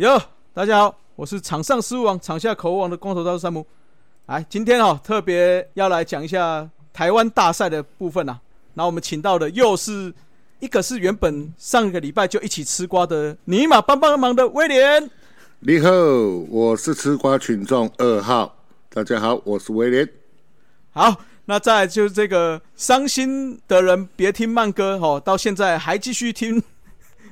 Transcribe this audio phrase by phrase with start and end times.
[0.00, 0.18] 哟，
[0.54, 3.66] 大家好，我是场上失误王、场下口误王的光头大叔山姆。
[4.28, 8.40] 来，今天哦，特别要来讲一下台湾大赛的部分啊。
[8.72, 10.10] 然后我们请到的又是
[10.58, 15.10] 一个是原本上个礼拜就一起吃瓜的尼玛帮帮忙的威廉。
[15.58, 15.90] 你好，
[16.48, 18.56] 我是吃瓜群众二号。
[18.88, 20.08] 大家好，我是威廉。
[20.92, 26.62] 好，那再来就是这个伤心的人别听慢歌哦，到现在还继续听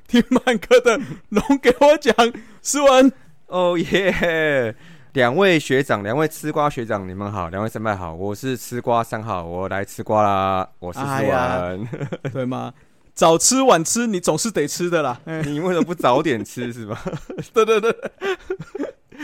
[0.08, 0.98] 听慢歌的
[1.28, 2.14] 龙给我讲
[2.62, 3.12] 诗文。
[3.46, 4.74] 哦耶！
[5.12, 11.88] 两位学长，两位吃瓜学长，你们好，两位神派好，我是吃瓜三号，我来吃瓜啦，我是吃完，
[12.32, 12.72] 对吗？
[13.14, 15.20] 早吃晚吃，你总是得吃的啦。
[15.44, 17.02] 你为什么不早点吃是吧？
[17.52, 17.94] 对对对，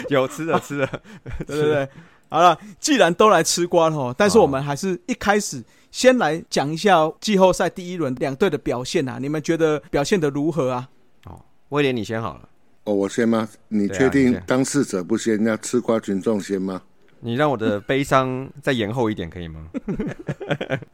[0.09, 0.87] 有吃的吃的，
[1.47, 1.89] 对对对。
[2.29, 5.63] 好了，既然都来吃瓜了，但是我们还是一开始
[5.95, 10.91] 先来讲一下季后赛第一轮两队的表现啊，你们觉得表现的如何啊？
[11.27, 12.49] 哦，威廉你先好了。
[12.83, 13.49] 哦，我先吗？
[13.69, 16.83] 你确定当事者不先，要吃瓜群众先吗？
[17.21, 19.71] 你让我的悲伤再延后一点可以吗？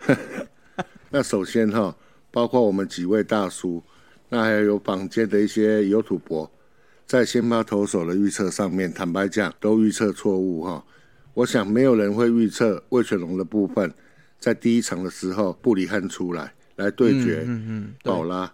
[1.08, 1.96] 那首先哈，
[2.30, 3.82] 包括我们几位大叔，
[4.28, 6.50] 那还有坊间的一些有土博，
[7.06, 10.84] 在先发投手的预测上面，坦白讲都预测错误哈。
[11.32, 13.90] 我想没有人会预测魏全龙的部分，
[14.40, 17.46] 在第一场的时候布里汉出来来对决
[18.02, 18.52] 宝拉，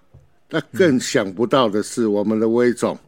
[0.51, 2.99] 那更想不到的是我们的威总。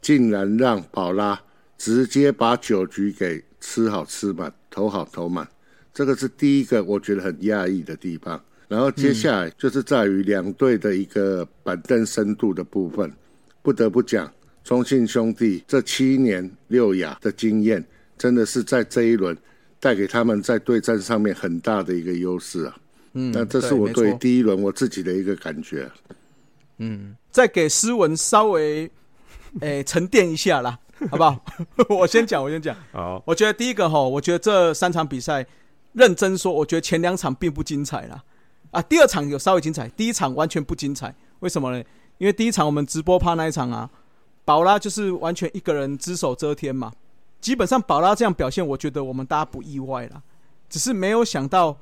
[0.00, 1.40] 竟然让宝拉
[1.78, 5.46] 直接把九局给吃好吃满，投好投满，
[5.94, 8.44] 这个是第一个我觉得很讶异的地方。
[8.66, 13.12] 然后接下来就是在于两队的一个板凳深度的部分，
[13.62, 14.28] 不得不讲，
[14.64, 17.84] 中信兄弟这七年六亚的经验，
[18.18, 19.38] 真的是在这一轮
[19.82, 22.76] 带给他们在对战上面很大的一个优势啊。
[23.14, 25.90] 嗯，那这是我对第一轮我自己的一个感觉。
[26.78, 28.88] 嗯，再给诗文稍微。
[29.60, 30.78] 诶，沉淀一下啦，
[31.10, 31.38] 好不好？
[31.90, 32.74] 我先讲，我先讲。
[32.90, 35.46] 好，我觉得第一个哈，我觉得这三场比赛，
[35.92, 38.24] 认真说，我觉得前两场并不精彩啦。
[38.70, 41.14] 啊，第二场有稍微精彩，第一场完全不精彩。
[41.40, 41.84] 为什么呢？
[42.16, 43.90] 因为第一场我们直播趴那一场啊，
[44.46, 46.90] 宝拉就是完全一个人只手遮天嘛。
[47.42, 50.22] 基本上宝拉这样表现，我觉得我们大家不意外啦。
[50.70, 51.76] 只是没有想到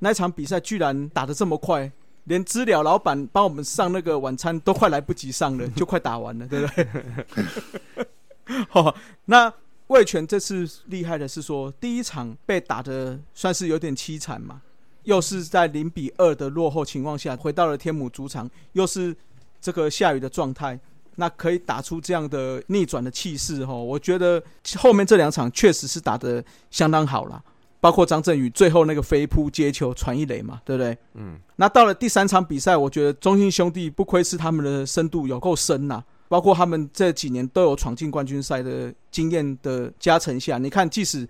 [0.00, 1.90] 那场比赛居然打得这么快。
[2.24, 8.06] 连知了老板帮我们上那个晚餐都快来不及上了，就快打完了， 对不对？
[8.68, 8.94] 好，
[9.24, 9.50] 那
[9.86, 14.60] 魏权这次厉害的是说，第一场被打的算是有点凄惨嘛，
[15.04, 19.16] 又是在零比二的落后情况下回到了天母主场，又是
[19.58, 20.78] 这个下雨的状态，
[21.18, 23.74] 那可以打出这样的逆转的气势哈。
[23.74, 24.42] 我觉得
[24.78, 27.42] 后面这两场确实是打得相当好了。
[27.80, 30.98] 包括张振宇最后那个飞扑接球传一垒嘛，对不对？
[31.14, 31.38] 嗯。
[31.56, 36.02] 那到了第三场比赛，我觉得中信兄弟不愧是他们的深度有够深呐。
[36.28, 41.26] 包括他们这几年都有闯进冠军赛的经验的加成下，你看，即使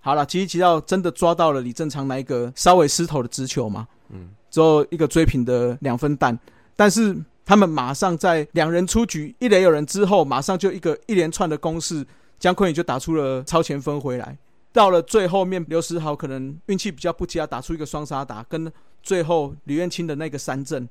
[0.00, 6.38] 好了，吉吉吉到真的抓到了李正昌那一个稍微失头的直球嘛，嗯，之后一个追平的两分弹，
[6.74, 7.14] 但是
[7.48, 12.06] 他们马上在两人出局一垒有人之后，马上就一个一连串的攻势，
[12.38, 14.36] 姜昆宇就打出了超前分回来。
[14.70, 18.70] 到了最后面，刘思豪可能运气比较不佳，打出一个双杀打，跟
[19.02, 20.86] 最后吕彦青的那个三振，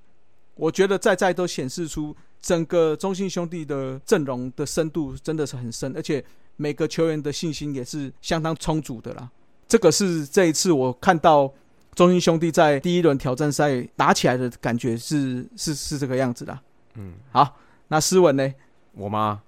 [0.56, 6.26] 我觉得在在都显示出整个中信兄弟的阵容的深度真的是很深，而且
[6.56, 9.30] 每个球员的信心也是相当充足的啦。
[9.68, 11.54] 这个是这一次我看到
[11.98, 16.60] 中英兄弟在第一轮挑战赛打起来的感觉是是是这个样子的。
[16.94, 18.54] 嗯，好，那诗文呢？
[18.94, 19.42] 我吗？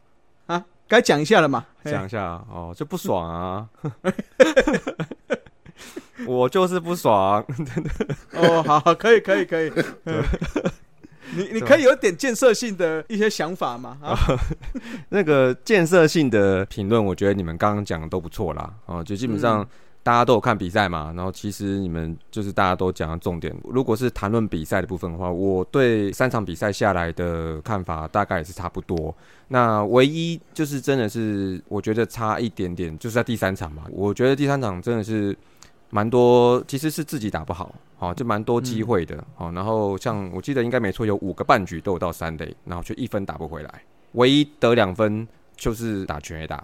[0.48, 1.64] 啊该讲一下了嘛？
[1.86, 3.70] 讲一下哦，就不爽啊！
[6.26, 7.46] 我就是不爽。
[8.34, 9.72] 哦，好，可以，可以，可以。
[11.38, 13.96] 你你可以有点建设性的一些想法嘛？
[14.02, 14.18] 啊，
[15.10, 18.74] 那个建设性的评论，我觉得你们刚刚讲的都不错啦。
[18.88, 19.64] 哦，就基本上。
[20.02, 23.54] 大家都有看比赛嘛，然后其实你们就是大家都讲的重点。
[23.66, 29.14] 如果是谈论比赛的部分的话，我对三场比赛下来的看法大概也是差不多。
[29.50, 33.84] 那唯一就是真的是我觉得差一点点，就是在第三场嘛。
[33.92, 35.38] 我觉得第三场真的是
[35.90, 39.52] 蛮多，其实是自己打不好，好就蛮多机会的，好。
[39.52, 46.64] 然后像我记得应该没错，有五个半局都有到三垒，然后却一分打不回来，唯一得两分就是打全垒打。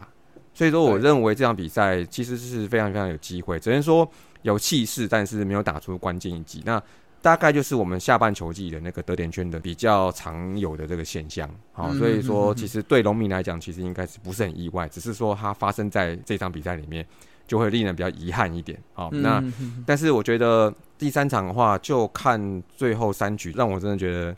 [0.55, 4.09] 所以说，我认为这场比赛其实是非常非常有机会，只能说
[4.41, 6.63] 有气势，但是没有打出关键一击。
[6.65, 6.81] 那
[7.21, 11.49] 大概就是我们下半球季的那个得点圈的比较常有的这个现象。
[11.73, 17.05] 好，所以说其实对农民来讲，其实应该是不是很意外，只是说它发生在这场比赛里面，
[17.45, 18.79] 就会令人比较遗憾一点。
[18.93, 19.43] 好，那
[19.85, 24.33] 但是我觉得第三场的话，就看最后三局，让我真的觉得。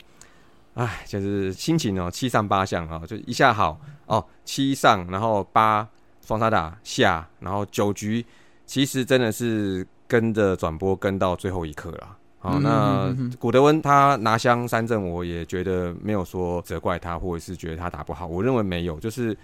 [0.74, 5.84] 哎，就是心情哦，七上八下啊，就一下好哦，七上，然后八
[6.28, 8.22] 双杀打下，然后九局，
[8.66, 12.16] 其实真的是跟着转播跟到最后一刻了。
[12.38, 19.34] 好，那古德温他拿香三振，我也觉得没有说责怪他，或者是觉得他打不好，我认为没有，就是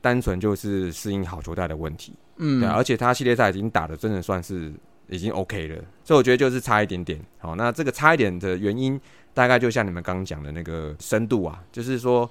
[0.00, 2.14] 单纯就是适应好球带的问题。
[2.38, 4.72] 嗯，对，而且他系列赛已经打的真的算是
[5.08, 7.20] 已经 OK 了，所以我觉得就是差一点点。
[7.40, 8.98] 好，那这个差一点的原因，
[9.34, 12.28] 大概就像你们刚刚讲的那个深度啊，就是说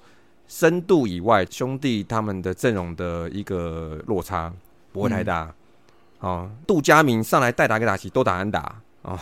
[0.52, 4.52] 深度以外，兄弟他们的阵容的一个落差
[4.92, 5.50] 不会太大。
[6.20, 8.76] 哦，杜佳明上来代打给打起都打安打。
[9.04, 9.18] 哦，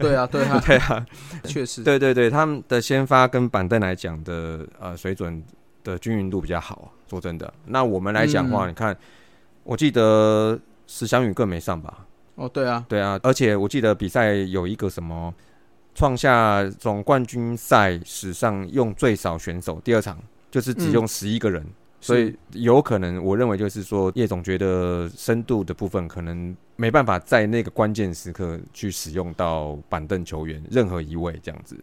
[0.00, 1.06] 对啊，对啊，对啊，
[1.46, 5.40] 确实，对对对，他们的先发跟板凳来讲的呃水准
[5.84, 6.90] 的均匀度比较好。
[7.08, 8.94] 说真的，那我们来讲话，你看，
[9.62, 10.58] 我记得
[10.88, 12.04] 石祥宇更没上吧？
[12.34, 15.32] 哦，对啊，对啊，而且我记得比赛有一个什么
[15.94, 20.18] 创下总冠军赛史上用最少选手，第二场
[20.52, 21.66] 就是只用十一个人。
[22.00, 31.76] 所以有可能，我认为就是说，叶总觉得深度的部分可能没办法在那个关键时刻去使用到板凳球员任何一位这样子。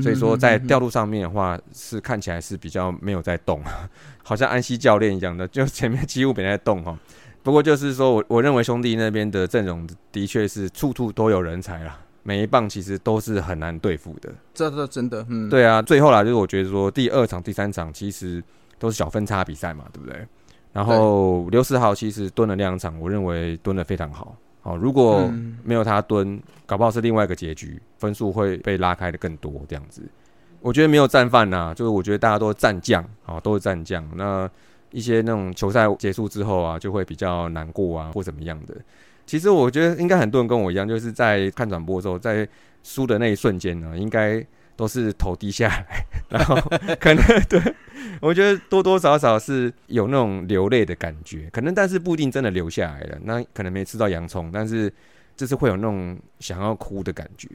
[0.00, 3.60] 所以说在调度上面的话，是看起来是比较没有在动，
[4.22, 6.96] 好像安西教练一样的，就前面几乎没在动哈。
[7.42, 14.30] 不过就是说我我认为兄弟那边的阵容的确是处处都有人才啦，每一棒其实都是很难对付的。
[14.52, 15.80] 这这真的，嗯，对啊。
[15.80, 18.42] 最后啦，就是我觉得说第二场、第三场其实。
[18.78, 20.22] 都是小分差比赛嘛，对不对？
[20.70, 24.36] 然后刘世豪其实蹲了两场，我认为蹲的非常好。
[24.64, 25.32] 哦，如果
[25.64, 30.02] 没有他蹲，搞不好是另外一个结局，分数会被拉开的更多这样子。
[30.60, 34.06] 我觉得没有战犯呐，就是我觉得大家都是战将，哦，都是战将。
[34.14, 34.46] 那
[34.90, 38.74] 一些那种球赛结束之后啊，就会比较难过啊，或怎么样的。
[39.26, 42.48] 其实我觉得应该很多人跟我一样，就是在看转播的时候，在
[42.82, 44.46] 输的那一瞬间呢，应该。
[44.78, 46.54] 都是头低下来，然后
[47.00, 47.58] 可能对
[48.20, 53.18] 我觉得多多少少是有那种流泪的感觉，可能但是不一定真的流下来了。
[53.22, 54.92] 那可能没吃到洋葱，但是
[55.34, 57.48] 就是会有那种想要哭的感觉。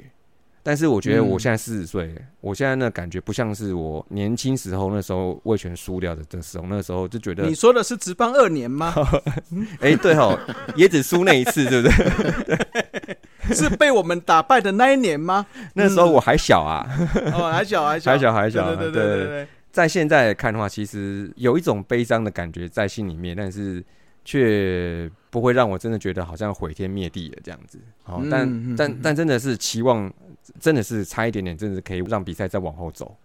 [0.64, 8.94] 但是我觉得我现在四十岁，我现在那感觉不像是我年轻时候那时候魏权输掉的的时候，那时候就觉得你说的是直棒二年吗？
[9.82, 10.38] 哎，对哦，
[10.76, 13.18] 也只输那一次，对不对？
[13.56, 15.46] 是被我们打败的那一年吗？
[15.74, 16.86] 那时候我还小啊，
[17.34, 18.76] 哦，还小，还小，还小，还小。
[18.76, 23.84] 对对对对，在现在看的话，其实有一种悲伤的感觉在心里面，但是
[24.24, 27.80] 却不会让我真的觉得好像毁天灭地的这样子。
[28.04, 30.12] 好，但但但真的是期望，
[30.60, 33.16] 真的是差一点点，真的是可以让比赛再往后走。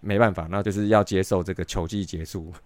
[0.00, 2.52] 没办法，那就是要接受这个球季结束。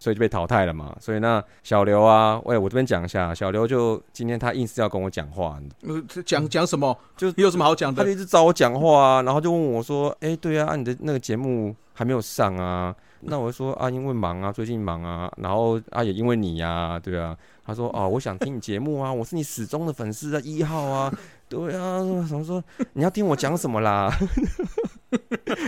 [0.00, 0.96] 所以就被淘汰了嘛。
[0.98, 5.60] 所以那小刘啊，喂，我这边讲一下，小刘就今天他硬是要跟我讲话，
[6.24, 6.96] 讲讲什么？
[7.18, 8.02] 就你有什么好讲的？
[8.02, 17.36] 他就一直找我讲话啊，然后就问我说：“哎，对啊，你的那个节目还没有上啊？”那我就说：“啊，因为忙啊，最近忙啊。”然后啊，也因为你呀，对啊。
[17.64, 21.12] 他说：“哦，我想听你节目啊，我是你始终的粉丝啊，一号啊，
[21.48, 22.62] 对啊。”什么说？
[22.94, 24.12] 你要听我讲什么啦？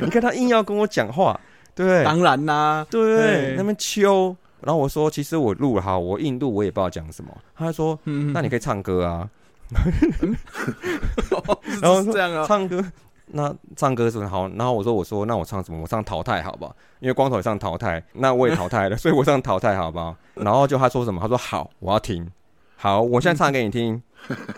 [0.02, 1.38] 你看他硬要跟我讲话。
[1.74, 9.26] 对，当然啦，对，那边秋，然后我说，其实我录了哈，我印度我也不知道讲什么，他说，嗯那你可以唱歌啊，
[11.80, 12.84] 然后这样啊，唱歌，
[13.26, 15.80] 那唱歌是好，然后我说，我说，那我唱什么？
[15.82, 16.76] 我唱淘汰好不好？
[17.00, 20.14] 因为光头也上淘汰，那我也淘汰了，所以我上淘汰好不好？
[20.34, 21.20] 然后就他说什么？
[21.20, 22.30] 他说好，我要听，
[22.76, 24.02] 好，我现在唱给你听，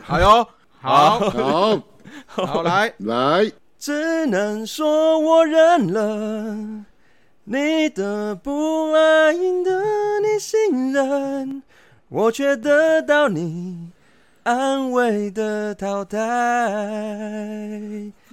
[0.03, 0.47] 好哟，
[0.81, 1.83] 好，好，
[2.27, 6.85] 好，来来，只能说我认了。
[7.47, 9.83] 你的不爱，赢得
[10.21, 11.63] 你信任，
[12.09, 13.91] 我却得到你
[14.45, 16.19] 安慰的淘汰。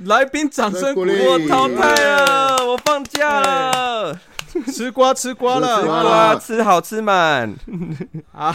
[0.04, 1.14] 来宾掌声鼓励！
[1.26, 4.20] 我淘汰了，我放假了，
[4.68, 7.56] 吃瓜吃瓜了，吃瓜吃好吃满
[8.34, 8.54] 啊！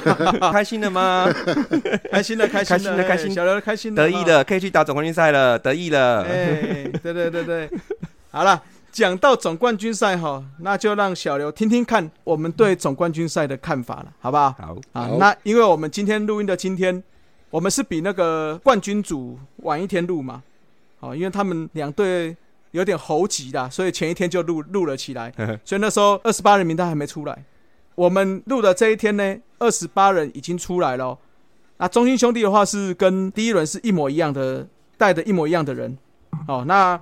[0.53, 1.27] 开心了吗？
[2.11, 6.25] 开心了，开心了，开心，小刘开心，得意了，可以去打总冠军赛了，得意了。
[6.25, 7.71] 哎，对对对对，
[8.31, 8.63] 好了。
[8.93, 14.55] 讲到总冠军赛哈，那就让小刘听听看我们对总冠军赛的看法了，好不好？
[14.59, 15.11] 好啊。
[15.19, 17.03] 那因为我们今天录音的今天，
[17.57, 20.43] 我们是比那个冠军组晚一天录嘛，
[21.01, 22.37] 哦，因为他们两队
[22.73, 25.33] 有点猴急的，所以前一天就录录了起来。
[25.65, 27.45] 所以那时候二十八人名单还没出来，
[27.95, 31.19] 我们录的这一天呢，二十八人已经出来了。
[31.79, 35.97] 那中心兄弟的话是跟第一轮是一模一样的，带的一模一样的人。
[36.47, 37.01] 哦，那。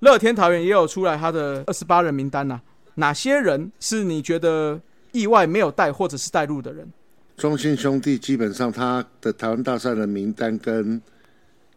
[0.00, 2.60] 乐天桃园也有出来他的二十八人名单呐，
[2.96, 4.80] 哪些人是你觉得
[5.12, 6.92] 意外没有带或者是带入的人？
[7.36, 11.00] 中信兄弟基本上他的台湾大赛的名单跟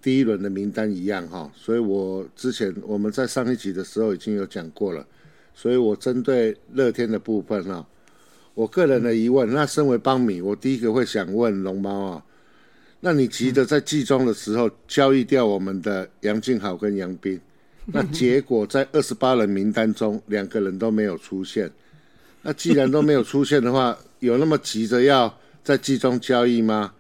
[0.02, 5.04] 第一轮的名单一样哈，所以我之前我们在上一集的时候已经有讲过了，
[5.56, 7.84] 所以我针对乐天的部分啊，
[8.54, 12.24] 我个人的疑问，那身为邦米，我第一个会想问龙猫啊，
[13.00, 17.42] 那你急着在季中的时候交易掉我们的杨敬豪跟杨斌，
[17.92, 21.72] 那结果在二十八人名单中两个人都没有出现，
[22.44, 25.36] 那既然都没有出现的话，有那么急着要
[25.66, 26.94] 在集中交易吗？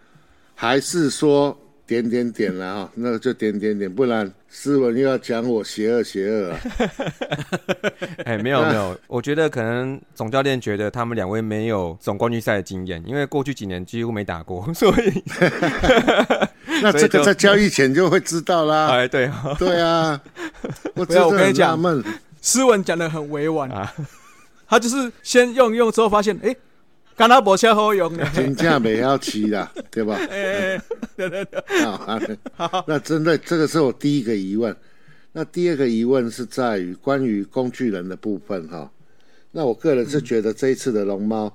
[0.55, 1.57] 还是说？
[1.87, 6.59] 点点点了哈，那个就点点点，不然斯文又要讲我邪恶邪恶啊！
[8.25, 15.23] 哎，没有没有，我觉得可能总教练觉得他们两位没有总冠军赛的经验，因为过去几年几乎没打过， 所以
[16.81, 18.87] 那这个在交易前就会知道啦。
[18.87, 19.29] 哎，对
[19.59, 20.19] 对啊，
[20.95, 21.79] 我有我跟你讲，
[22.41, 23.93] 斯文讲的很委婉啊，
[24.67, 26.55] 他就是先用用之后发现，哎。
[27.15, 30.15] 干他无啥好用的，真正没要骑啦， 对吧？
[30.29, 30.81] 哎，
[31.15, 31.63] 对对对，
[32.55, 34.75] 好，那针对这个是我第一个疑问。
[35.31, 38.89] 那第二个疑问是在于关于工具人的部分哈。
[39.51, 41.51] 那我个人是觉得这一次的龙猫，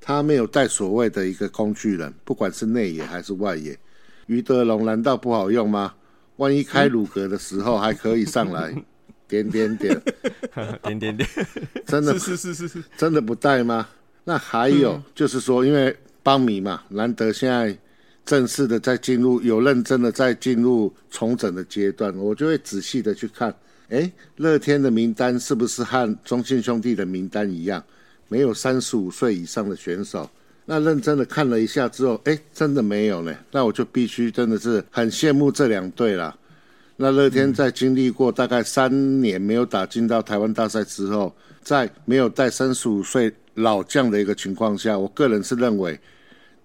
[0.00, 3.78] 他没有带所谓的一个工具人，不管是内野还是外野。
[4.26, 5.94] 于德龙难道不好用吗？
[6.36, 8.74] 万一开鲁格的时候还可以上来，
[9.28, 10.02] 点 点点，
[10.82, 11.28] 点点点，
[11.86, 13.86] 真的是是是是，真的不带吗？
[14.24, 17.76] 那还有就是说，因为邦米嘛，难得现在
[18.24, 23.54] 正式的在进入有认真的在进入重整的阶段，我就会仔细的去看，
[23.90, 27.84] 哎，乐天的名单是不是和中信兄弟的名单一样，
[28.28, 30.26] 没有三十五岁以上的选手？
[30.64, 33.36] 那认真的看了一下之后，哎，真的没有呢。
[33.50, 36.34] 那我就必须真的是很羡慕这两队了。
[36.96, 41.30] 那乐天在经历过大概三年没有打进到台湾大赛之后，
[41.62, 43.30] 在没有带三十五岁。
[43.54, 45.98] 老将的一个情况下，我个人是认为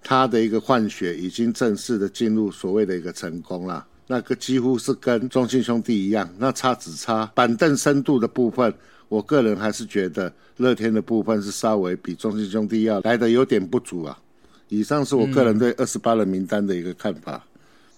[0.01, 3.85] 他的一个换血已经正式的进入所谓的一个成功了。
[4.07, 8.73] 那个几乎是跟中信兄弟一样，那差只差板凳深度的部分，
[9.07, 14.19] 我个人还是觉得乐天的部分是稍微比中信兄弟要来的有点不足啊。
[14.67, 17.45] 以上是我个人对二十八人名单的一个看法。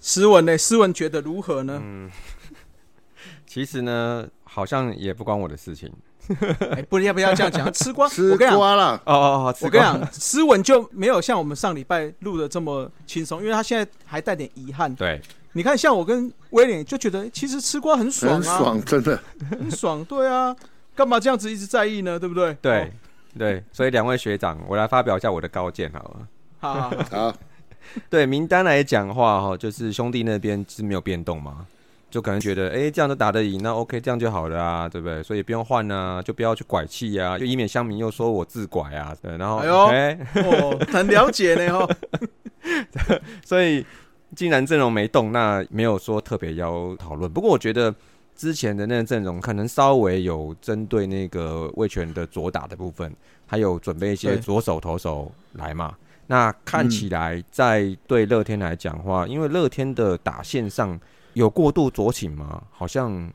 [0.02, 0.58] 斯文呢？
[0.58, 1.82] 斯文觉得如何呢？
[1.82, 2.10] 嗯，
[3.48, 5.90] 其实呢，好像也不关我的事情。
[6.72, 8.96] 哎，不要不要这样讲， 吃瓜，吃瓜了。
[9.06, 14.94] 哦哦哦，我跟你讲，斯文就没有像我们上礼拜录的这么轻松，因为他现在还带点遗憾。
[14.96, 15.20] 对，
[15.54, 20.04] 你看，像我跟威廉就觉得，其实吃瓜很爽啊，爽，真的很爽。
[20.06, 20.56] 对啊，
[20.96, 22.20] 干嘛这样子一直在意呢？
[22.20, 22.54] 对不对？
[22.62, 22.92] 对
[23.38, 26.28] 对，所以两位学长，我来发表一下我的高见，好了。
[26.60, 27.34] 好好，
[28.10, 31.66] 对名单来讲话哈，就是兄弟那边是没有变动吗？
[32.12, 35.24] 就可能觉得，哎，这样都打得赢，那 OK，这样就好了啊，对不对？
[35.24, 39.16] 所以不用换啊，就不要去拐气啊，就以免乡民又说我自拐啊。
[39.22, 41.88] 对，然后，哎呦，很了解呢哈。
[43.46, 43.86] 所以，
[44.36, 47.32] 既然阵容没动，那没有说特别要讨论。
[47.32, 47.96] 不过，我觉得
[48.36, 53.16] 之前的那个阵容可能稍微有针对那个魏权的左打的部分，
[53.48, 55.96] 还有准备一些左手投手来嘛。
[56.28, 61.00] 那看起来在对乐天来讲话，因为乐天的打线上。
[61.34, 62.64] 有过度左倾吗？
[62.72, 63.32] 好像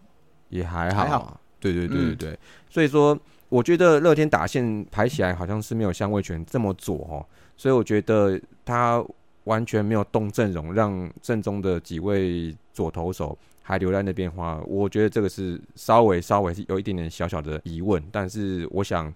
[0.49, 1.41] 也还好啊。
[1.59, 2.39] 对对对对对，
[2.69, 7.27] 所以说我觉得乐天打线排起来好像是没有像魏权这么左哦，
[7.57, 9.05] 所以我觉得他
[9.45, 19.13] 完全没有动阵容，让正中的几位左投手还留在那边话，我觉得这个是稍微稍微是有一点点小小的疑问，但是我想。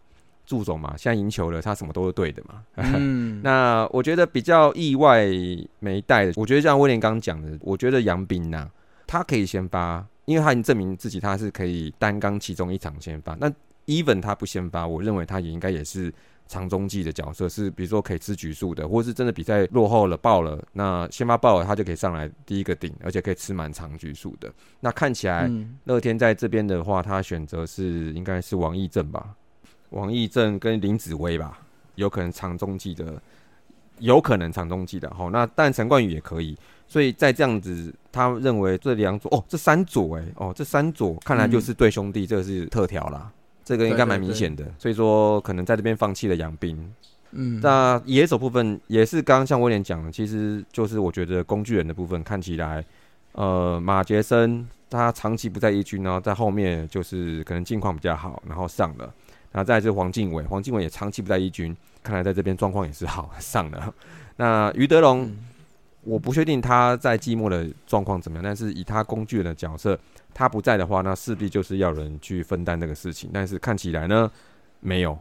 [0.51, 2.65] 祝总嘛，现在赢球了，他什么都是对的嘛。
[2.75, 5.25] 嗯， 那我觉得比较意外
[5.79, 8.69] 没带的，我觉得像威廉刚刚讲的，我觉得杨斌呐，
[9.07, 13.37] 他可以先发，因为他已经证明自己他是可以单刚其中一场先发。
[13.39, 13.49] 那
[13.87, 16.13] even 他不先发，我认为他也应该也是
[16.49, 24.53] 长中继的角色，是比如说可以吃局数的，或是真的比赛落后了爆了，那先发爆了，他就可以上来第一个顶，而且可以吃满长局数的。
[24.81, 25.49] 那看起来
[25.85, 29.37] 乐天在这边的话，他选择是应该是王义正吧。
[29.91, 31.59] 王义正跟林子威吧，
[31.95, 33.21] 有可能长中继的，
[33.99, 35.09] 有可能长中继的。
[35.15, 36.57] 好，那但陈冠宇也可以。
[36.89, 43.31] 所以在这样子，他认为这两组哦，这三组哎哦，这三组看来就是对兄弟，这个是特调啦，
[43.65, 44.65] 这个应该蛮明显的。
[44.77, 46.93] 所以说，可能在这边放弃了杨斌。
[47.31, 52.85] 嗯，那野手部分也是刚刚像威廉讲的，其实就是我觉得工具人的部分看起来，
[53.35, 59.15] 呃，马杰森他长期不在一军，然后在后面就是可能近况比较好，然后上了。
[59.53, 63.93] 然后再是黄敬伟，黄敬伟也长期不在一军，看来在这边状况也是好 上了。
[64.37, 65.31] 那于德龙，
[66.03, 69.99] 我不确定他在季末的状况怎么样，但是以他工具人的角色，
[70.33, 73.31] 他不在的话，那势必就是要人去分担这个事情。
[73.33, 74.31] 但是看起来呢，
[74.81, 75.19] 没有，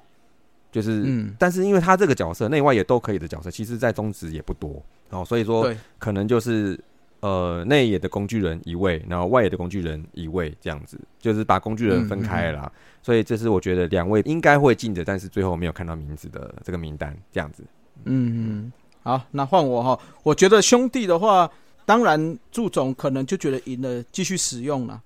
[0.72, 6.80] 就是，嗯但是因为他这个角色内外也都可以的角色，其实在中职也不多哦，所以说可能就是
[7.22, 12.72] 呃内野的工具人一位，然后外野的工具人一位，这样子就是把工具人分开了啦。
[13.02, 17.64] 所以这是我觉得两位应该会进的，但是最后没有看到名字的这个名单，这样子。
[18.06, 18.74] 嗯，嗯，
[19.04, 20.00] 好，那换我哈。
[20.24, 21.50] 我觉得兄弟的话，
[21.86, 25.02] 当然祝总可能就觉得赢了，继续使用了。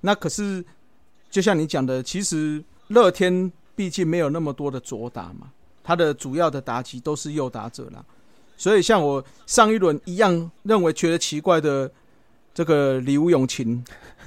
[0.00, 0.64] 那可是
[1.30, 5.50] 就像你讲的，其实乐天毕竟没有那么多的左打嘛，
[5.82, 8.04] 他的主要的打击都是右打者啦。
[8.56, 11.90] 所以像我上一轮一样认为觉得奇怪的
[12.52, 13.84] 这个李武永琴，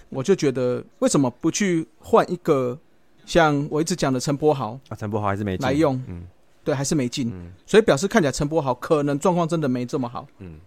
[0.10, 2.78] 我就觉得为什么不去换一个
[3.26, 6.02] 像我一直讲的陈柏豪啊，陈柏豪还是没进来用？
[6.08, 6.28] 嗯
[6.64, 7.30] 对，还是没进。
[7.30, 10.28] 嗯所以表示看起来陈柏豪可能状况真的没这么好。
[10.40, 10.60] 嗯，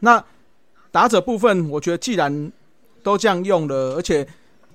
[0.00, 0.22] 那
[0.90, 2.52] 打者部分，我觉得既然
[3.02, 4.26] 都这样用了，而且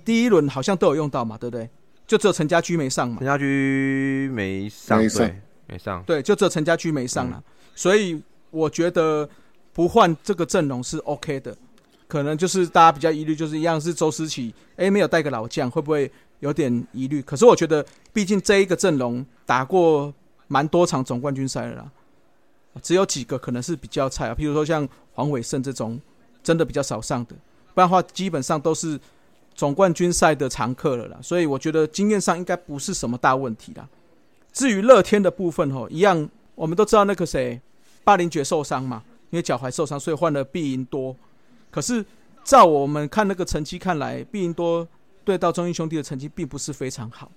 [0.04, 1.68] 第一轮好像都有用到嘛，对不对？
[2.04, 6.02] 就只有陈家驹没上嘛陈，家驹没上，没上对，没上。
[6.04, 7.42] 对，就只有陈家驹没上了，
[7.74, 8.20] 所以
[8.52, 9.28] 我觉得
[9.72, 11.56] 不换这个阵容是 OK 的。
[12.06, 17.22] 可能就是大家比较疑虑，就是一样是周思齐，哎，没有带个老将，会不会有点疑虑？
[17.22, 17.82] 可是我觉得，
[18.12, 20.12] 毕竟这一个阵容打过
[20.46, 21.90] 蛮多场总冠军赛了啦，
[22.82, 25.98] 只有几个可能是比较菜啊，譬如说像黄伟胜这种，
[26.42, 27.34] 真的比较少上的，
[27.72, 29.00] 不然的话基本上都是
[29.54, 31.18] 总冠军赛的常客了啦。
[31.22, 33.88] 所以我觉得经验上应该不是什么大问题啦。
[34.52, 37.58] 至于乐天的部分吼，一样我们都知道那个谁，
[38.04, 41.14] 巴林爵受伤嘛，因为脚踝受伤，所以换了毕银多。
[41.70, 42.04] 可是
[42.44, 44.86] 照我们看那个成绩看来，毕银多
[45.24, 47.30] 对到中英兄弟的成绩并不是非常好。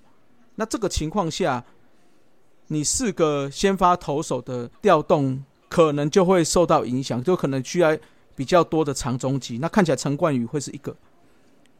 [0.55, 1.63] 那这个情况下，
[2.67, 7.95] 你四个先发投手的调动可能就会受到影响，就可能需要
[8.35, 9.57] 比较多的长中击。
[9.59, 10.95] 那看起来陈冠宇会是一个，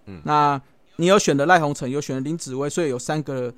[0.06, 0.62] 嗯那
[0.98, 3.54] 你有选的赖鸿成，有选的林子威，所以有三个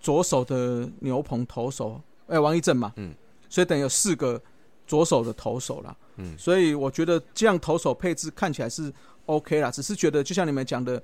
[0.00, 3.14] 左手的牛棚投手，哎、王一正嘛，嗯，
[3.54, 4.42] 所以等于有四个
[4.84, 5.96] 左手的投手啦。
[6.16, 8.92] 嗯所以我觉得这样投手配置看起来是
[9.26, 11.00] OK 啦，只是觉得就像你们讲的，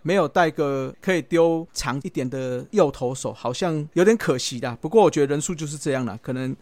[0.00, 4.74] 没有带个可以丢长一点的右投手，好像有点可惜啦。
[4.80, 6.56] 不过我觉得人数就是这样啦，可能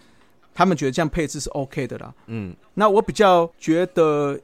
[0.52, 2.12] 他们觉得这样配置是 OK 的啦。
[2.26, 4.36] 嗯那我比较觉得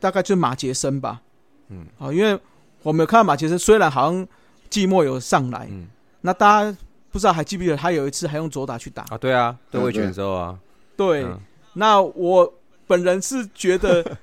[0.00, 1.22] 大概就是马杰森吧，
[1.68, 2.36] 嗯，啊，因为
[2.82, 4.26] 我们有看到马杰森，虽然好像
[4.68, 5.86] 季末有上来，嗯
[6.20, 6.76] 那大家
[7.12, 10.58] 不知道还记不记得他有一次还用左打去打，啊，对啊，对嗯卫权的时候啊，
[10.96, 11.38] 对，嗯。
[11.74, 12.54] 那我
[12.86, 14.18] 本人是觉得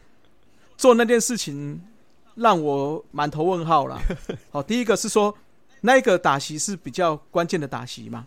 [0.75, 1.81] 做那件事情
[2.35, 3.99] 让我满头问号啦。
[4.51, 5.35] 好，第一个是说
[5.81, 8.25] 那个打席是比较关键的打席嘛，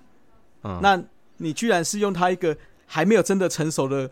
[0.62, 1.02] 嗯，那
[1.36, 4.10] 你居然是用他一个还没有真的成熟的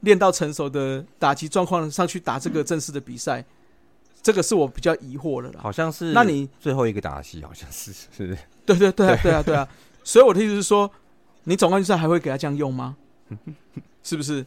[0.00, 3.44] 练到成熟的打击状况上去打这个正式的比赛，
[4.22, 5.60] 这个是我比较疑惑的啦。
[5.60, 8.36] 好像是那你最后一个打戏好像是 是。
[8.66, 9.68] 对对对啊对啊对啊，
[10.08, 10.90] 所以我的意思是说，
[11.44, 12.96] 你总冠军赛还会给他这样用吗？
[14.02, 14.42] 是不是？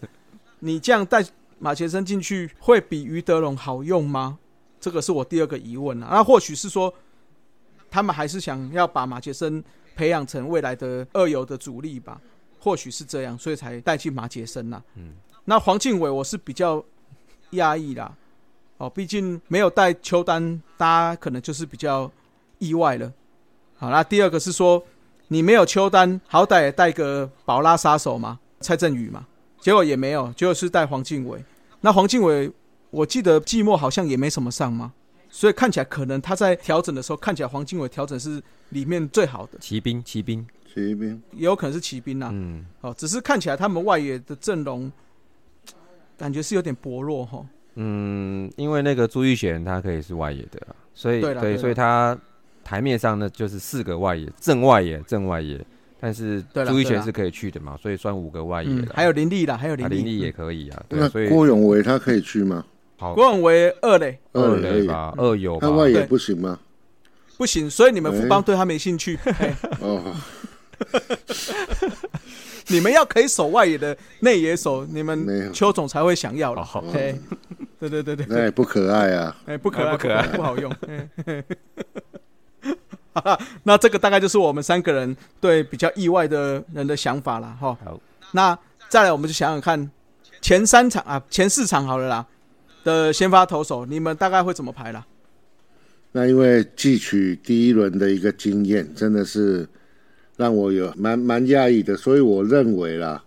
[0.58, 1.24] 你这样带
[1.60, 4.40] 马杰森进去，会比于德龙好用吗？
[4.80, 6.08] 这个是我第二个疑问啊。
[6.14, 6.92] 那或许是说，
[7.92, 9.64] 他们还是想要把马杰森
[9.96, 12.20] 培养成未来的二游的主力吧？
[12.60, 14.82] 或许是这样，所以才带进马杰森呐。
[14.96, 15.14] 嗯，
[15.46, 16.84] 那黄敬伟我是比较
[17.52, 18.12] 压抑啦。
[18.78, 22.12] 哦，毕竟没有带邱丹，大家可能就是比较
[22.58, 23.14] 意外了。
[23.78, 24.84] 好，那第二个是说，
[25.32, 29.26] 你没有邱丹，好歹也带个宝拉杀手嘛，蔡振宇嘛，
[29.62, 31.42] 结果也没有，结果是带黄敬伟。
[31.80, 32.52] 那黄敬伟，
[32.90, 34.92] 我记得季末好像也没什么上嘛，
[35.30, 41.24] 所以看起来可能他在调整的时候，看起来黄敬伟调整是里面最好的，骑兵骑兵，骑兵。
[41.32, 42.30] 也有可能是骑兵啊。
[42.34, 44.92] 嗯，哦，只是看起来他们外野的阵容
[46.18, 47.46] 感觉是有点薄弱哈。
[47.76, 52.20] 嗯，因为那个朱玉贤他可以是外野的啊，所以对，对对所以他
[52.64, 55.60] 台面上呢就是四个外野，正外野，正外野，
[56.00, 58.92] 但是朱玉贤是可以去的嘛，所以算五个外野嗯，了。
[58.94, 62.66] 还有林立啦，还有林立，啊林立也可以啊，那对，所以郭永维他可以去吗？
[62.98, 66.60] 好郭永维二垒二垒而已，垒吧，二有吧他，外野不行吗？
[67.38, 69.18] 不行，所以你们富邦对他没兴趣。
[69.82, 70.16] 哦，
[72.68, 76.64] 你们要可以守外野的内野手，你们有邱总才会想要了。
[76.64, 77.20] 好，对
[77.80, 79.36] 对对对对，那也不可爱啊。
[79.48, 80.72] 哎，不可爱，啊不可爱不好用。
[83.64, 87.78] 那这个大概就是我们三个人对比较意外的人的想法了哈。
[87.84, 88.00] 好，
[88.32, 88.58] 那
[88.90, 89.90] 再来我们就想想看，
[90.42, 92.26] 前三场啊，前四场好了啦
[92.84, 95.06] 的先发投手，你们大概会怎么排啦？
[96.14, 99.68] 那因为汲取第一轮的一个经验，真的是
[100.38, 103.24] 让我有蛮蛮讶异的，所以我认为啦，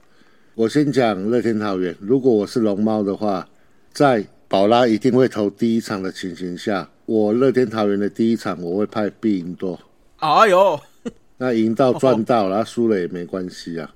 [0.55, 3.49] 我先讲乐天桃园，如果我是龙猫的话，
[3.92, 9.79] 在宝拉一定会投第一场的情形下，我乐天桃园的第一场我会派必赢多，
[10.17, 10.81] 哎呦，
[11.37, 13.95] 那赢到赚到，然后输了也没关系啊。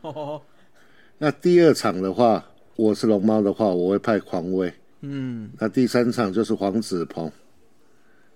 [0.00, 0.40] 哦
[1.18, 2.44] 那第二场的话，
[2.76, 4.72] 我是龙猫的话，我会派狂威。
[5.02, 7.30] 嗯，那第三场就是黄子鹏，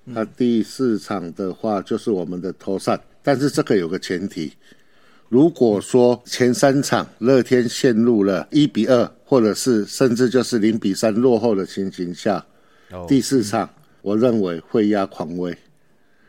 [0.05, 4.53] 那第四场的话就是我们的投散，但是这个有个前提，
[5.29, 12.47] 如果说前三场乐天陷入了一比二，或者是甚至就是零比三落后的情形下，
[12.93, 13.05] 哦。
[13.09, 13.69] 第四场
[14.03, 15.57] 我认为会压狂威，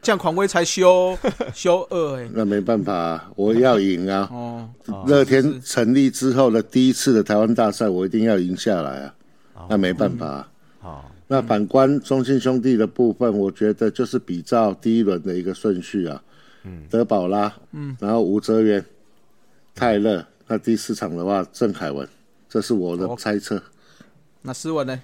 [0.01, 1.17] 这样狂威才修
[1.53, 4.27] 修二哎、那没办法、啊，我要赢啊！
[4.31, 4.69] 哦，
[5.07, 9.13] 乐天成立之后的第一次的台湾大赛，我一定要赢下来啊！
[9.69, 10.51] 那没办法、啊。
[10.79, 16.23] 好，那反观中信兄弟的部分，我觉得就是比照第一轮的一个顺序啊，
[16.63, 18.83] 嗯，德保拉，嗯，然后吴哲源、
[19.75, 22.07] 泰勒，那第四场的话，郑凯文，
[22.49, 23.61] 这是我的猜测。
[24.41, 24.99] 那斯文呢？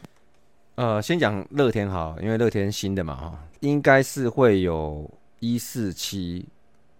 [0.75, 5.09] 呃，先讲乐天好，因为乐天新的嘛哈，应该是会有
[5.39, 6.45] 一四七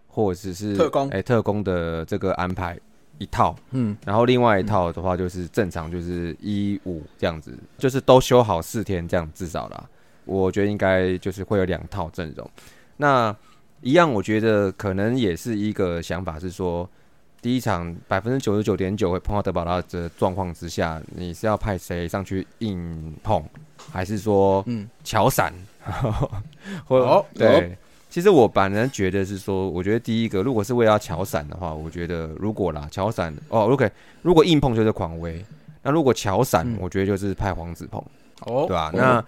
[0.08, 1.10] 或者是特工。
[1.10, 2.80] 哎、特工的这个安排
[3.18, 9.90] 一套，嗯，然后另外一套的话就是正常就是一五这样子，就是都修好四天这样至少啦，
[10.24, 12.50] 我觉得应该就是会有两套阵容。
[12.96, 13.36] 那
[13.82, 16.90] 一样，我觉得可能也是一个想法是说，
[17.46, 23.44] 第一场百分之九十九点九会碰到德保拉的状况之下，你是要派谁上去硬碰，
[23.92, 25.54] 还是说嗯乔闪？
[26.88, 27.78] 或哦对，
[28.10, 33.92] 其实我本人觉得是说，我觉得第一个，如果是为了要乔闪的话，我觉得如果啦，乔闪哦，OK，
[34.24, 35.46] 如果硬碰就是狂威，
[35.84, 36.80] 那如果乔闪，嗯。
[36.82, 38.04] 我觉得就是派黄子鹏，
[38.48, 38.92] 哦，对吧、哦。
[38.96, 39.26] 那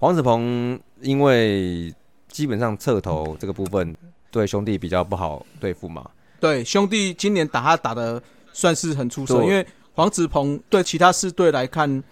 [0.00, 1.94] 黄子鹏因为
[2.26, 3.94] 基本上侧头这个部分
[4.32, 8.20] 对兄弟比较不好对付嘛，对，兄弟今年打他打的
[8.52, 12.02] 算是很出色，因为黄子鹏对其他四队来看，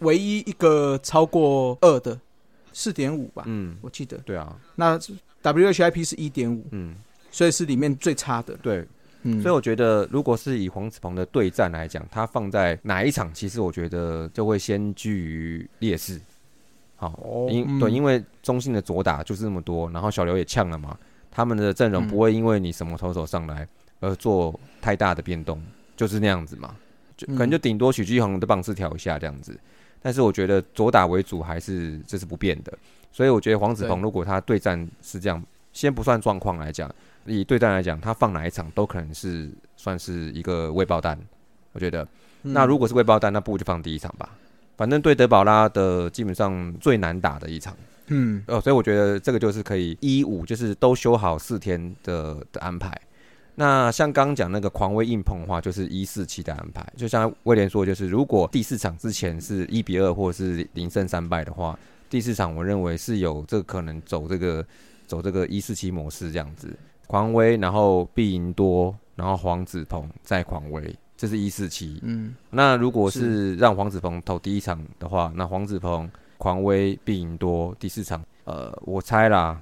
[0.00, 2.18] 唯一一个超过二的
[2.72, 4.18] 四点五吧，嗯，我记得。
[4.18, 4.98] 对啊，那
[5.42, 6.94] WHIP 是一点五，嗯，
[7.30, 8.56] 所以是里面最差的。
[8.62, 8.86] 对，
[9.22, 16.20] 嗯，所以我觉得，如果是以黄子鹏的对战来讲，他放在哪一场，其实我觉得就会先居于劣势。
[16.96, 20.98] 好，哦因、嗯对，因为中信的左打就是那么多，然后小刘也呛了嘛，
[21.30, 23.66] 他们的阵容嗯不会因为你什么投手上来
[24.00, 25.62] 而做太大的变动，
[25.96, 26.74] 就是那样子嘛，
[27.16, 29.58] 就可能嗯就顶多许继宏的棒次调一下这样子。
[30.02, 32.72] 但是我觉得左打为主还是这是不变的，
[33.12, 36.90] 所以我觉得黄子鹏如果他对战是这样，先不算状况来讲，
[37.26, 41.18] 以对战来讲，他放哪一场都可能是算是一个未爆弹。
[41.72, 42.02] 我觉得，
[42.42, 44.30] 嗯那如果是未爆弹，那不如就放第一场吧。
[44.80, 52.98] 反正对德保拉的基本上最难打的一场嗯哦，所以我觉得这个就是可以一五，就是都修好四天的的安排。
[53.56, 56.82] 那像刚刚讲那个狂威硬碰的话，就是一四七的安排。
[56.96, 64.64] 就像威廉说，就是如果第四场之前是一比二或者是零胜三败的话，第四场我认为是有这个可能走这个
[65.06, 66.74] 走这个一四七模式这样子。
[67.06, 72.00] 狂威，然后必赢多，然后黄子鹏再狂威，这是一四七。
[72.02, 79.60] 嗯，那如果是让黄子鹏投第一场的话，那黄子鹏、狂威、必赢多第四场，呃，我猜啦，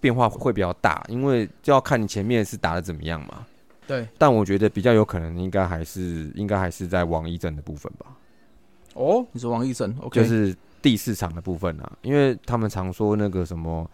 [0.00, 3.44] 变化会比较大，因为就要看你前面是打的怎么样嘛。
[3.86, 8.06] 对，但我觉得比较有可能，应该还是应该还是在王一正的部分吧，
[8.94, 13.86] 哦，你说王一正，OK，就是第四场的部分啊，因为他们常说那个什么，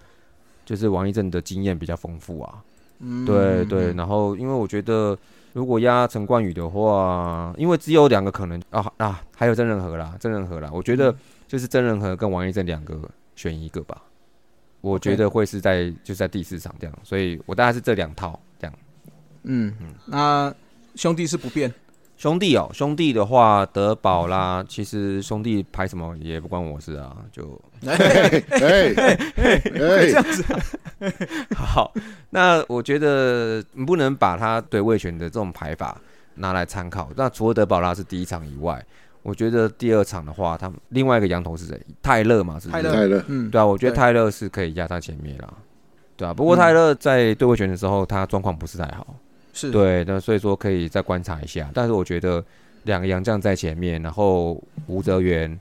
[0.65, 2.63] 就是王一正的经验比较丰富啊。
[3.01, 5.19] 嗯对对，然后因为我觉得
[5.55, 11.15] 如果压陈冠宇的话，因为只有两个可能啊啊，还有郑仁和啦，郑仁和啦，我觉得
[11.47, 13.01] 就是郑仁和跟王一正两个
[13.37, 14.03] 选一个吧，
[14.81, 18.77] 我觉得会是在就在第四场这样，所以我大概是这两套这样。
[19.45, 19.73] 嗯，
[20.07, 20.53] 那
[20.97, 21.73] 兄弟是不变，
[22.17, 29.19] 兄弟哦，兄弟的话，德保啦，其实兄弟排什么也不关我事啊，就 哎哎
[29.75, 31.13] 哎，
[31.55, 31.93] 好，
[32.31, 36.01] 那我觉得你不能把他对魏权的这种排法
[36.37, 37.11] 拿来参考。
[37.17, 38.83] 那除了德保拉是第一场以外，
[39.23, 41.79] 我觉得第二场的话，他们另外一个羊头是谁？
[42.01, 42.83] 泰勒嘛，是不是？
[42.83, 45.53] 泰勒泰勒，嗯，对啊，我觉得泰勒是可以压在前面啦。
[46.17, 49.17] 对啊，不过泰勒在对魏权的时候，他状况不是太好。
[49.55, 51.71] 是，对，那所以说可以再观察一下。
[51.73, 52.45] 但是我觉得
[52.83, 55.59] 两个洋将在前面，然后吴泽源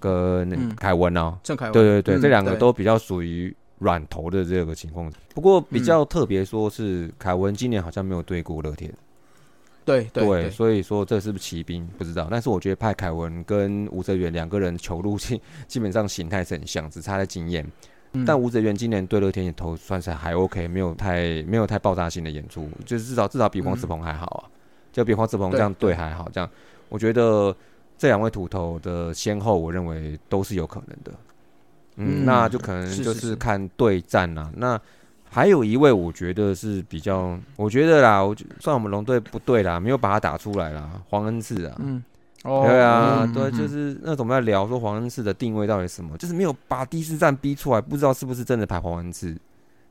[0.00, 5.12] 跟嗯凯文哦、郑凯文，对对对，嗯这两个都比较属于软投的这个情况。
[5.34, 8.92] 不过比较特别说是凯文今年好像没有对过乐天，
[9.84, 12.28] 对对对，所以说这是不是骑兵不知道。
[12.30, 17.64] 但是我觉得派凯文跟吴泽源两个人球路基基本上形态是很像，只差在经验。
[18.12, 18.24] 嗯。
[18.24, 24.42] 但吴泽源今年对乐天也投算是还 OK，没有太没有太爆炸性的演出，就是至少至少比黄子鹏还好啊，
[24.92, 25.94] 就比黄子鹏这样对。
[25.94, 26.28] 还好。
[26.32, 26.48] 这样。
[26.88, 27.54] 我觉得
[27.96, 31.12] 这两位土头的先后，我认为都是有可能的。
[31.96, 34.80] 嗯，嗯那就可能就是看对战啦、那
[35.30, 42.02] 还有一位，我觉得是比较，我觉得啦，我就算我们龙队不对啦，没有把他打出来啦，黄恩赐啊，嗯，
[42.48, 49.36] 哦对啊，对，就是那种我们在聊说黄恩赐的定位到底是什么，就是没有把第四站逼出来，不知道是不是真的排黄恩赐，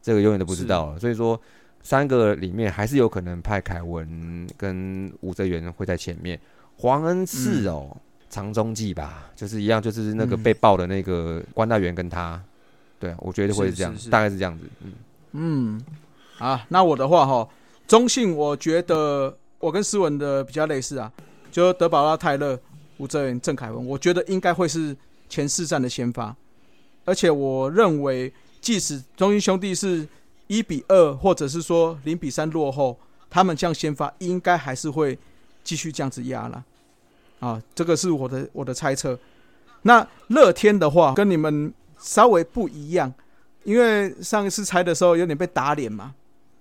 [0.01, 0.99] 这个永远都不知道了。
[0.99, 1.39] 所以说，
[1.83, 6.39] 三个里面还是有可能派凯文跟吴泽元会在前面，
[6.77, 7.95] 黄恩赐哦，
[8.29, 10.43] 长中继吧，就是一样，就是那个嗯。
[10.43, 12.41] 被爆的那个关大元跟他，
[12.99, 14.09] 对，我觉得会是是这样，是是。
[14.09, 14.91] 大概是这样子，嗯，
[15.31, 15.81] 嗯，
[16.39, 17.47] 啊，那我的话哈，
[17.87, 21.11] 中信我觉得我跟思文的比较类似啊，
[21.51, 22.59] 就德保拉、泰勒、
[22.97, 24.95] 吴哲源、郑凯文，我觉得应该会是
[25.29, 26.35] 前四战的先发，
[27.05, 28.31] 而且我认为，
[28.61, 30.07] 即使中英兄弟是
[30.47, 32.97] 一比二，或者是说零比三落后，
[33.29, 35.17] 他们这样先发，应该还是会
[35.63, 36.63] 继续这样子压了。
[37.39, 39.17] 啊，这个是我的我的猜测。
[39.83, 43.13] 那乐天的话，跟你们稍微不一样。
[43.63, 46.15] 因为上一次猜的时候有点被打脸嘛，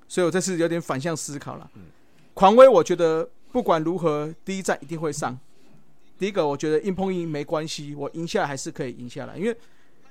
[0.08, 1.70] 所以我这次有点反向思考了。
[2.34, 5.34] 狂威，我觉得不管如何，第一站一定会上。
[6.18, 9.56] 第一个，我觉得硬碰硬没关系，我赢下来还是可以赢下来，因为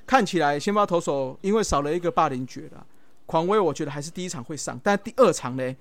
[0.07, 2.83] 看起来先发投手因为少了一个霸凌爵了，
[3.27, 5.75] 狂威我觉得还是第一场会上，但第二场呢，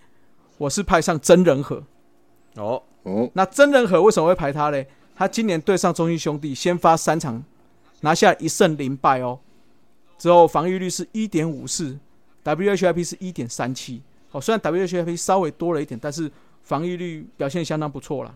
[0.59, 1.83] 我是派上真人和。
[2.57, 4.87] 哦，哦，那真人和为什么会排他嘞？
[5.15, 7.43] 他今年对上中信兄弟，先发三场，
[8.03, 9.41] 拿下一胜零败哦。
[10.19, 11.99] 之后防御率是一点五四
[12.45, 14.03] ，WHIP 是一点三七。
[14.29, 16.31] 好，虽然 WHIP 稍微多了一点，但是
[16.65, 18.35] 防御率表现相当不错了。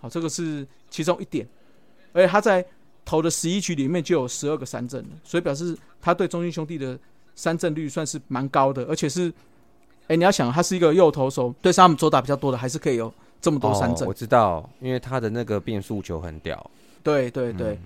[0.00, 1.48] 好，这个是其中一点。
[2.12, 2.64] 而且他在
[3.04, 6.98] 投的十一局里面就有十二个三振了，所以表示他对中信兄弟的
[7.34, 9.32] 三振率算是蛮高的，而且是，
[10.08, 14.08] 哎，你要想他是一个右投手，对上他们左打比较多的，还是可以有这么多三振哦。
[14.08, 16.70] 我知道，因为他的那个变速球很屌，
[17.02, 17.78] 对对对，嗯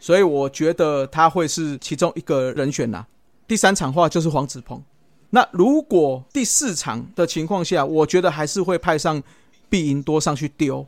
[0.00, 3.06] 所以我觉得他会是其中一个人选呐、
[3.46, 4.82] 第三场话就是黄子鹏。
[5.34, 9.22] 那如果第四场的情况下，我觉得还是会派上
[9.70, 10.86] 毕云多上去丢，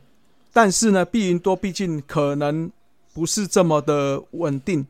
[0.53, 2.69] 但是呢，毕云多毕竟可能
[3.11, 4.85] 不是这么的稳定，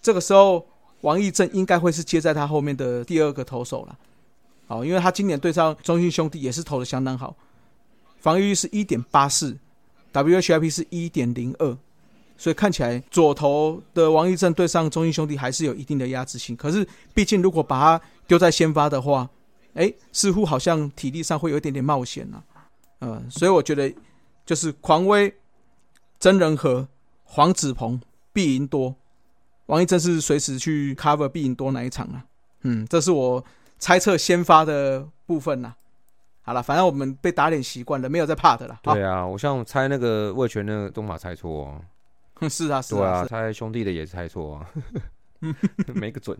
[0.00, 0.66] 这个时候
[1.02, 3.98] 王义正应该会是接在他后面的第二个投手了。
[4.66, 7.36] 好，因为他今年对上中信兄弟也是投的相当好，
[8.20, 9.54] 防御率是一点八四
[10.14, 11.76] ，WHIP 是一点零二。
[12.42, 16.56] 所以看起来左投的王义正对上中信兄弟还是有一定的压制性。
[16.56, 19.30] 可是毕竟如果把他丢在先发的话，
[19.74, 22.42] 哎，似乎好像体力上会有一点点冒险啊、
[22.98, 23.94] 呃，所以我觉得
[24.44, 25.32] 就是狂威、
[26.18, 26.88] 真人和、
[27.22, 28.00] 黄子鹏、
[28.32, 28.96] 必赢多，
[29.66, 32.24] 王义正是随时去 cover 必赢多那一场啊。
[32.62, 33.44] 嗯，这是我
[33.78, 35.72] 猜测先发的部分呐、
[36.42, 38.80] 好了，反正我们被打脸习惯了，没有在怕的啦。
[38.82, 41.80] 好对啊，我像我猜那个魏权那个东马猜错、哦，
[42.50, 43.26] 是啊，是啊，是啊。
[43.26, 44.66] 猜兄弟的也猜错啊，
[45.94, 46.36] 没个准。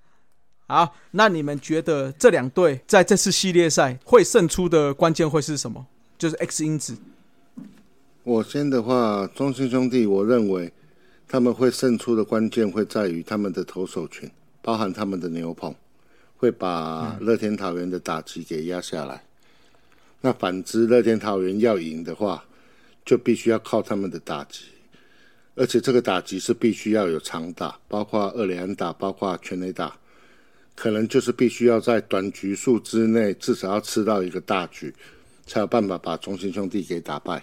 [0.66, 5.86] 好，那你们觉得这两队在这次系列赛会胜出的关键会是什么？
[6.16, 6.96] 就是 X 因子。
[8.22, 10.72] 我先的话，中信兄弟，我认为
[11.28, 14.30] 他们会胜出的关键会在于他们的投手群，
[14.62, 15.74] 包含他们的牛棚，
[16.38, 19.22] 会把乐天桃园的打击给压下来。
[20.22, 22.42] 那反之，乐天桃园要赢的话，
[23.04, 24.64] 就必须要靠他们的打击，
[25.56, 29.96] 而且这个打击是必须要有长打，包括二连打，包括全垒打，
[30.74, 34.94] 可能就是必须要在短局数之内，至少要吃到一个大局，
[35.46, 37.42] 才有办法把中心兄弟给打败。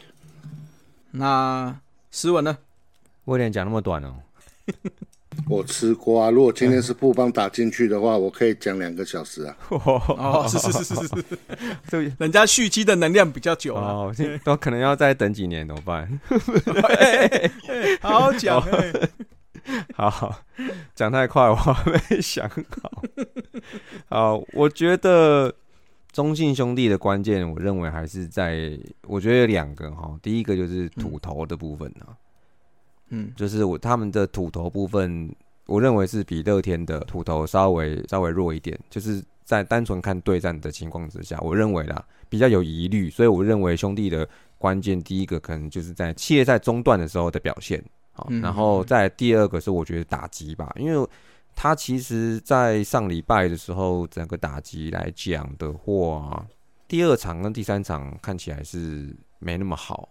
[1.12, 1.80] 那
[2.12, 2.58] 斯文呢？
[3.26, 4.16] 威廉讲那么短哦，
[5.50, 9.56] 我吃瓜啊，如果今天是布邦打进去的话，我可以讲两个小时啊。
[9.70, 11.26] 哦，是是是是是是，
[11.88, 16.20] 这 人家蓄积的能量比较久啊，哦，都可能要再等几年，怎么办？
[18.02, 18.60] 好好讲。
[18.62, 18.92] 哎
[19.94, 20.42] 好，
[20.96, 23.04] 讲太快，我还没想好。
[24.10, 25.54] 好，我觉得
[26.12, 30.18] 中信兄弟的关键，我认为还是在，我觉得有两个哈。
[30.24, 32.10] 第一个就是土头的部分啊，
[33.12, 35.30] 嗯就是我他们的土头部分，
[35.68, 51.08] 我认为是比乐天的土头稍微稍微弱一点，就是在单纯看对战的情况之下，我认为啦比较有疑虑，所以我认为兄弟的关键第一个可能就是在企业赛中段的时候的表现，好，嗯然后再第二个是我觉得打击吧，因为
[51.54, 56.46] 他其实在上礼拜的时候，整个打击来讲的话，
[56.88, 60.08] 第二场跟第三场看起来是没那么好。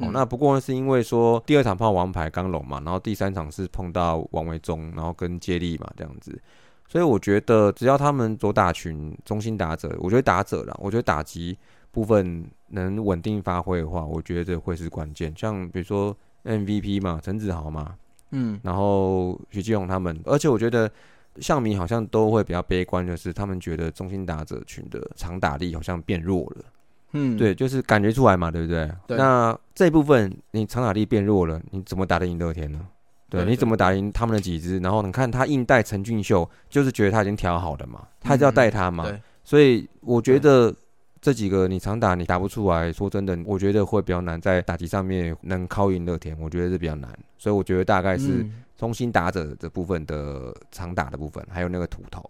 [0.00, 6.40] 哦，嗯那不过呢是因为说第二场碰王牌刚龙嘛，然后第三场是碰到王维忠，然后跟接力嘛这样子，
[6.88, 11.56] 所以我觉得只要他们左打群中心打者，我觉得打者啦，我觉得打击
[11.90, 15.32] 部分能稳定发挥的话，我觉得会是关键。
[15.36, 17.94] 像比如说 MVP 嘛，陈子豪嘛，
[18.30, 20.90] 嗯然后许继荣他们，而且我觉得
[21.36, 26.64] 象迷好像都会比较悲观，就是他们觉得中心打者群的长打力好像变弱了。
[27.12, 28.90] 嗯，对，就是感觉出来嘛，对不对？
[29.06, 32.80] 对那这一部分你长打力变弱了，你怎么打得赢乐天呢？
[33.28, 34.78] 对，对你怎么打赢他们的几支？
[34.78, 39.04] 然后你看他硬带陈俊秀，就是觉得他已经调好了嘛，他就要带他嘛。
[39.08, 40.74] 对，所以我觉得
[41.20, 47.10] 这几个你长打你打不出来，说真的，我觉得会比较难在打击上面能靠赢乐天，我觉得是比较难。
[47.38, 52.28] 所以我觉得大概是嗯中心打者这部分的长打的部分，还有那个土头。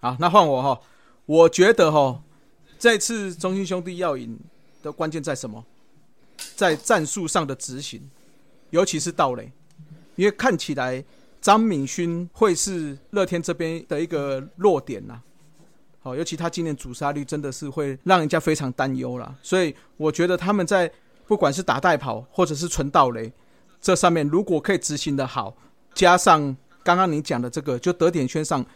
[0.00, 0.80] 好，那换我哈，
[1.26, 2.20] 我觉得哈，
[2.82, 4.36] 这次中信兄弟要赢
[4.82, 5.64] 的关键在什么？
[6.56, 8.10] 在战术上的执行，
[8.70, 9.52] 尤其是盗垒，
[10.16, 11.04] 因为看起来
[11.40, 15.22] 张敏勋会是乐天这边的一个弱点呐、
[16.00, 19.32] 好，尤其他今年主杀率真的是会让人家非常担忧啦。
[19.44, 20.90] 所以我觉得他们在
[21.28, 23.32] 不管是打带跑或者是纯盗垒
[23.80, 25.56] 这上面，如果可以执行的好，
[25.94, 28.66] 加上刚刚你讲的这个，就得点圈上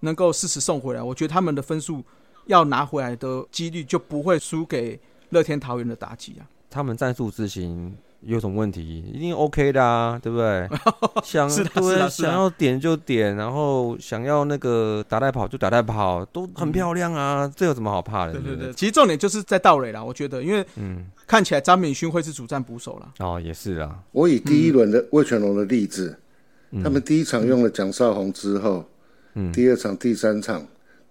[0.00, 2.04] 能够适时送回来，我觉得他们的分数
[2.46, 4.98] 要拿回来的几率就不会输给
[5.30, 6.46] 乐天桃园的打击啊。
[6.68, 9.04] 他们战术执行有什么问题？
[9.14, 10.68] 一定 OK 的啊，对不对？
[11.24, 18.32] 想是的对是的是的想要点就点，然后想要那个打带跑就打带跑，都很漂亮啊，这有什么好怕的？
[18.32, 23.10] 对对对，其实重点就是在道垒啦，我觉得，因为嗯，看起来张敏勋会是主战捕手啦。
[23.20, 26.18] 哦，也是啊，我以第一轮的魏全龙的例子，
[26.72, 28.84] 嗯他们第一场用了蒋少红之后，
[29.34, 30.66] 嗯第二场、第三场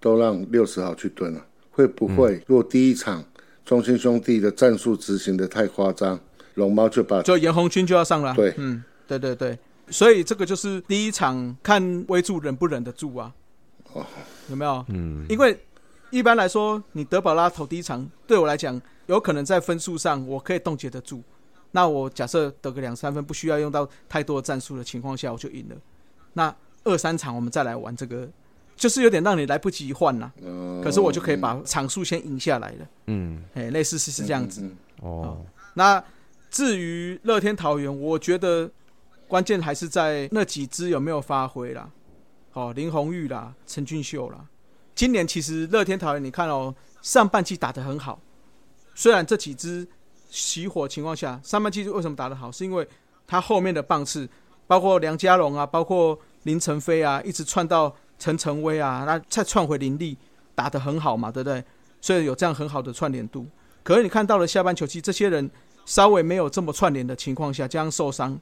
[0.06, 2.44] 都让六十号去蹲了，会不嗯会？
[2.46, 3.26] 如果第一场
[3.66, 6.20] 中心兄弟的战术执行的太夸张，
[6.54, 8.32] 龙猫就把就严红军就要上了。
[8.36, 9.58] 对嗯，对对对，
[9.90, 13.34] 所以这个就是第一场看威助忍不忍得住啊。
[13.94, 14.06] 哦
[14.48, 14.86] 有没有？
[14.90, 15.60] 嗯，因为
[16.12, 21.24] 一般来说，你德保拉投第一场，对我来讲，有可能在分数上我可以冻结得住。
[21.72, 25.76] 那我假设得个两三分，不需要用到太多的战术的情况下，我就赢了。
[26.34, 28.30] 那二三场我们再来玩这个，
[28.76, 30.32] 就是有点让你来不及换啦。
[30.42, 32.88] 呃可是我就可以把场数先赢下来了。
[33.08, 34.62] 嗯，哎、类似是是这样子。
[34.62, 36.04] 嗯哦，那
[36.50, 38.70] 至于乐天桃园，我觉得
[39.28, 41.90] 关键还是在那几支有没有发挥啦。
[42.54, 44.46] 哦，林红玉啦，陈俊秀啦。
[44.94, 48.18] 今年其实乐天桃园，你看哦，上半季打得很好，
[48.94, 49.86] 虽然这几支
[50.32, 52.50] 熄火情况下，上半季为什么打得好？
[52.52, 52.88] 是因为
[53.28, 54.30] 他后面的棒次，
[54.68, 60.18] 包括梁家龙啊，包括林晨飞啊，一直串到陈晨威啊，那再串回林立，
[60.54, 61.64] 打得很好嘛，对不对？
[62.02, 63.46] 所以有这样很好的串联度。
[63.84, 65.50] 可是你看到了下半球期，这些人
[65.86, 68.40] 稍微没有这么串联的情况下，这样受伤，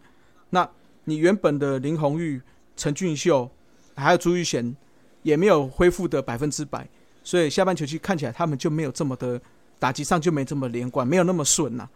[0.52, 0.70] 那
[1.06, 2.42] 你原本的林红玉、
[2.78, 3.50] 陈俊秀
[3.96, 4.76] 还有朱玉贤
[5.22, 6.88] 也没有恢复的百分之百，
[7.24, 9.42] 所以下半球期看起来他们就没有这么的
[9.80, 11.90] 打击上就没这么连贯，没有那么顺呐、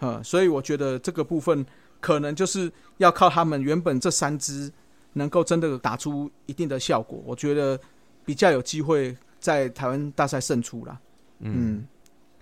[0.00, 1.64] 呃，所以我觉得这个部分
[2.00, 4.70] 可能就是要靠他们原本这三支
[5.14, 7.80] 能够真的打出一定的效果，我觉得
[8.24, 11.00] 比较有机会在台湾大赛胜出啦。
[11.40, 11.84] 嗯，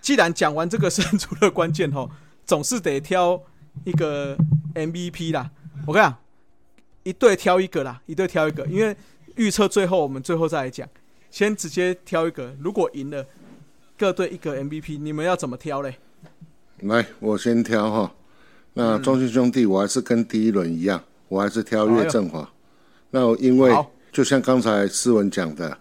[0.01, 2.09] 既然讲完这个胜出的关键吼，
[2.45, 3.41] 总是得挑
[3.85, 4.37] 一个
[4.75, 5.49] MVP 啦。
[5.87, 6.17] 我跟你讲，
[7.03, 8.95] 一队挑一个啦，一队挑一个，因为
[9.35, 10.87] 预测最后我们最后再来讲，
[11.31, 12.55] 先直接挑一个。
[12.59, 13.25] 如果赢了，
[13.97, 15.95] 各队一个 MVP，你们要怎么挑嘞？
[16.79, 18.13] 来，我先挑哈。
[18.73, 22.49] 那中信兄弟，我还是跟第一轮一样，我还是挑岳振华。
[23.15, 23.71] 那因为
[24.11, 25.77] 就像刚才思文讲的，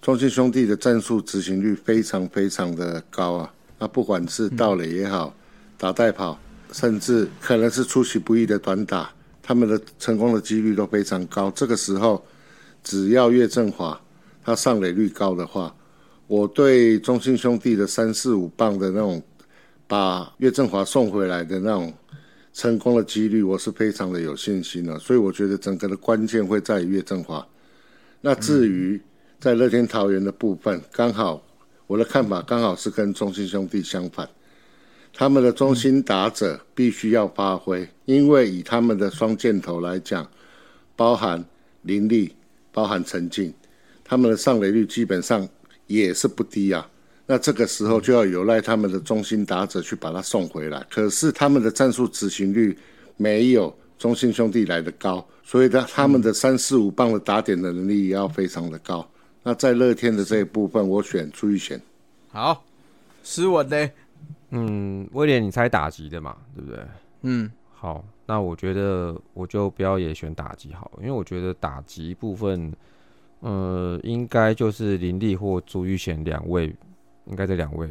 [0.00, 3.52] 中信兄弟的战术执行率非常非常的高啊。
[3.76, 5.34] 那不管是盗垒也好，
[5.76, 6.38] 打带跑，
[6.70, 9.10] 甚至可能是出其不意的短打，
[9.42, 11.50] 他们的成功的几率都非常高。
[11.50, 12.24] 这个时候，
[12.84, 14.00] 只要岳振华
[14.44, 15.74] 他上垒率高的话，
[16.28, 19.20] 我对中信兄弟的三四五棒的那种
[19.88, 21.92] 把岳振华送回来的那种
[22.52, 24.98] 成功的几率，我是非常的有信心的。
[24.98, 27.46] 所以我觉得整个的关键会在于岳振华。
[28.20, 29.00] 那至于
[29.38, 31.42] 在乐天桃园的部分，刚好
[31.86, 34.28] 我的看法刚好是跟中信兄弟相反，
[35.14, 40.28] 他们的中心打者必须要发挥，因为以他们的双箭头来讲，
[40.96, 41.44] 包含
[41.82, 42.34] 林立、
[42.72, 43.54] 包含陈静，
[44.04, 45.48] 他们的上垒率基本上
[45.86, 46.89] 也是不低啊。
[47.30, 52.76] 那这个时候就要有赖他们的中心打者去把他送回来，可是他们的战术执行率
[53.16, 59.08] 没有中心兄弟来的高，所以呢，他们的三四五棒的打点的能力也要非常的高。
[59.44, 61.80] 那在乐天的这一部分，我选朱玉贤。
[62.32, 62.64] 好，
[63.22, 63.90] 斯文呢，
[64.50, 66.80] 嗯，威廉，你猜打击的嘛，对不对？
[67.22, 72.72] 嗯，好，那我觉得我就不要也选打击好了，因为我觉得打击部分，
[73.38, 76.74] 呃，应该就是林立或朱玉贤两位，
[77.26, 77.88] 应该这两位。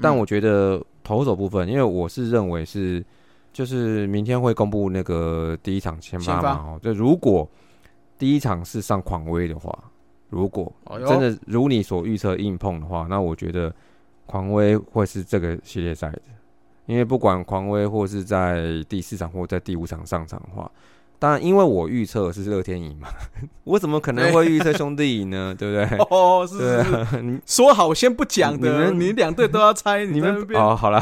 [0.00, 3.04] 但我觉得投手部分，因为我是认为是，
[3.52, 6.42] 就是明天会公布那个第一场签发。
[6.42, 7.48] 嘛，哦，就如果
[8.18, 9.72] 第一场是上狂威的话，
[10.30, 10.72] 如果
[11.06, 13.72] 真的如你所预测硬碰的话，那我觉得
[14.26, 16.22] 狂威会是这个系列赛的，
[16.86, 20.68] 因为不管狂威或是在第四场或在第五场上场的话，
[21.18, 23.08] 当然因为我预测是乐天赢嘛，
[23.64, 25.54] 我怎么可能会预测兄弟赢呢？
[25.58, 25.98] 对不对？
[26.10, 31.00] 哦，是对是是，啊，你说好先不讲的，你们你两队都要猜，你们哦，好了，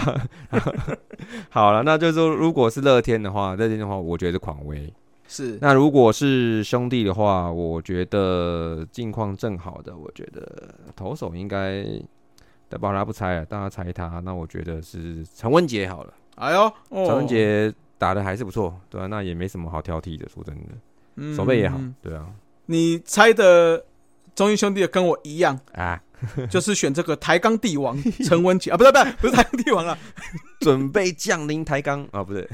[1.51, 4.93] 好了，那就是说，如果是乐天的话，乐天的话，我觉得是狂威。
[5.29, 11.85] 是那如果是兄弟的话，我觉得近况正好的，我觉得投手应该，
[12.69, 16.13] 但巴拉不猜了，大家猜他，那我觉得是陈文杰好了。
[16.35, 16.61] 哎呦，
[16.91, 17.73] 哦陈文杰
[18.03, 20.75] 打的还是不错，对啊，那也没什么好挑剔的，说真的，
[21.15, 22.27] 嗯手背也好嗯，对啊，
[22.67, 23.85] 你猜的
[24.35, 26.03] 中英兄弟的跟我一样，啊，
[26.51, 28.73] 就是选这个抬杠帝王陈文杰。
[28.73, 29.97] 啊，不是不是不是抬杠帝王啊，
[30.59, 32.49] 准备降临抬杠啊，不对，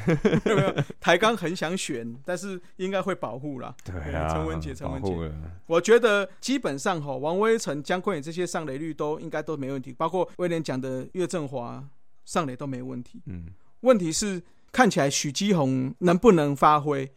[1.01, 3.74] 抬杠很想选，但是应该会保护啦。
[3.82, 5.32] 对啊，陈文杰陈文杰。
[5.66, 11.82] 我觉得基本上哈，王威成、江坤宇这些上垒率都应该都没问题，包括威廉讲的岳振华
[12.26, 13.22] 上垒都没问题。
[13.24, 13.46] 嗯。
[13.82, 14.42] 问题是
[14.72, 17.10] 看起来许基宏能不能发挥？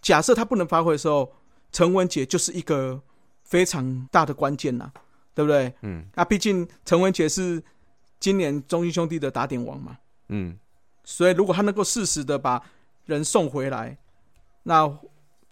[0.00, 1.32] 假设他不能发挥的时候，
[1.72, 3.00] 陈文杰就是一个
[3.42, 4.90] 非常大的关键呐，
[5.34, 5.72] 对不对？
[5.82, 6.04] 嗯。
[6.14, 7.62] 啊，毕竟陈文杰是
[8.20, 10.56] 今年中英兄弟的打点王嘛，嗯，
[11.04, 12.62] 所以如果他能够适时的把
[13.04, 13.98] 人送回来，
[14.62, 14.90] 那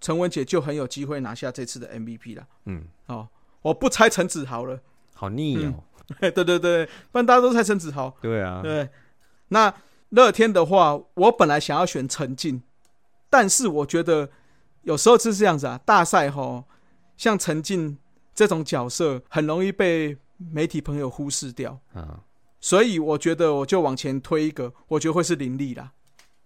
[0.00, 2.46] 陈文杰就很有机会拿下这次的 MVP 了。
[2.66, 3.28] 嗯，哦，
[3.62, 4.80] 我不猜陈子豪了，
[5.14, 5.82] 好腻哦，
[6.20, 8.16] 对对对，不然大家都猜陈子豪。
[8.20, 8.88] 对啊，对，
[9.48, 9.72] 那
[10.14, 12.62] 乐天的话，我本来想要选陈进，
[13.28, 14.30] 但是我觉得
[14.82, 16.64] 有时候是这样子啊，大赛吼，
[17.16, 17.98] 像陈进
[18.32, 22.20] 这种角色很容易被媒体朋友忽视掉，啊，
[22.60, 25.90] 所以我觉得我就往前推一个，我觉得会是林立啦，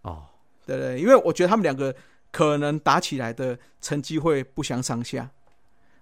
[0.01, 0.25] 哦，
[0.65, 0.99] 对对？
[0.99, 1.95] 因为我觉得他们两个
[2.33, 5.31] 可能打起来的成绩会不相上下。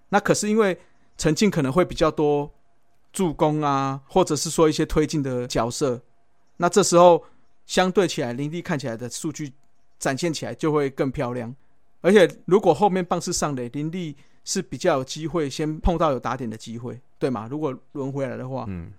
[0.09, 0.79] 那可是因为
[1.17, 2.49] 陈进可能会比较多
[3.11, 6.01] 助攻啊，或者是说一些推进的角色，
[6.55, 7.25] 那这时候
[7.67, 9.53] 相对起来，林立看起来的数据
[9.99, 11.55] 展现起来就会更漂亮。
[12.01, 17.47] 而且如果后面棒是上垒，林立是比较有机会先碰到有打点的机会，对吗？
[17.51, 18.91] 如果轮回来的话，嗯，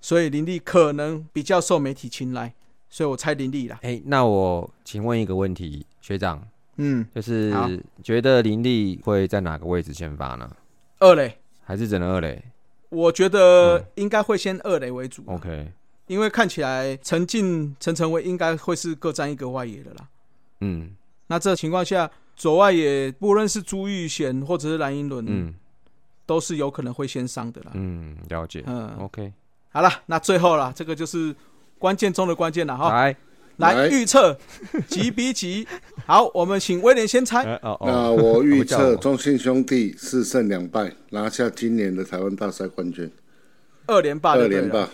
[0.00, 2.54] 所以林立可能比较受媒体青睐，
[2.88, 3.80] 所以我猜林立啦。
[3.82, 6.46] 哎，那我请问一个问题，学长，
[6.76, 7.68] 嗯，就是好
[8.02, 10.50] 觉得林立会在哪个位置先发呢？
[10.98, 11.38] 二垒。
[11.66, 12.44] 还是只能二垒
[12.90, 15.72] 我觉得应该会先二垒为主、？OK，
[16.06, 20.08] 因为看起来陈进、陈晨威应该会是各占一个外野的啦。
[20.60, 20.90] 嗯
[21.26, 25.54] 那这情况下，左外野不论是朱玉贤或者是蓝英伦，嗯
[26.26, 27.70] 都是有可能会先上的啦。
[27.74, 28.62] 嗯，了解。
[28.66, 29.32] 嗯，OK，
[29.70, 31.34] 好了，那最后了，这个就是
[31.78, 32.90] 关键中的关键了哈。
[32.90, 33.16] 来，
[33.56, 34.38] 来来预测
[34.88, 35.66] 几比几？
[36.06, 37.44] 好，我们请威廉先猜。
[37.44, 43.10] 那哦，我预测中信兄弟四胜两败，拿下今年的台湾大赛冠军，
[43.86, 44.88] 二连霸二连霸。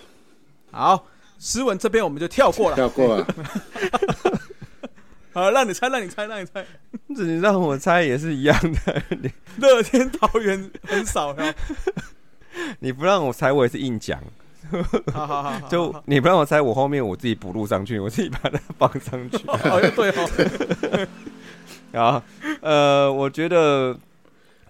[0.71, 1.07] 好，
[1.39, 2.77] 诗文这边我们就跳过了。
[2.77, 3.27] 跳过了，
[5.33, 6.65] 好，让你猜，让你猜，让你猜。
[7.07, 11.55] 你让我猜也是一样的，你乐天桃园很少哟。
[12.81, 14.21] 你不让我猜，我也是硬讲。
[15.13, 19.39] 好好好好，就你不让我猜，我后面我自己补录上去，我自己把它放上去。
[19.47, 21.09] 哦，对哦，
[22.13, 22.23] 好，
[22.61, 23.97] 呃，我觉得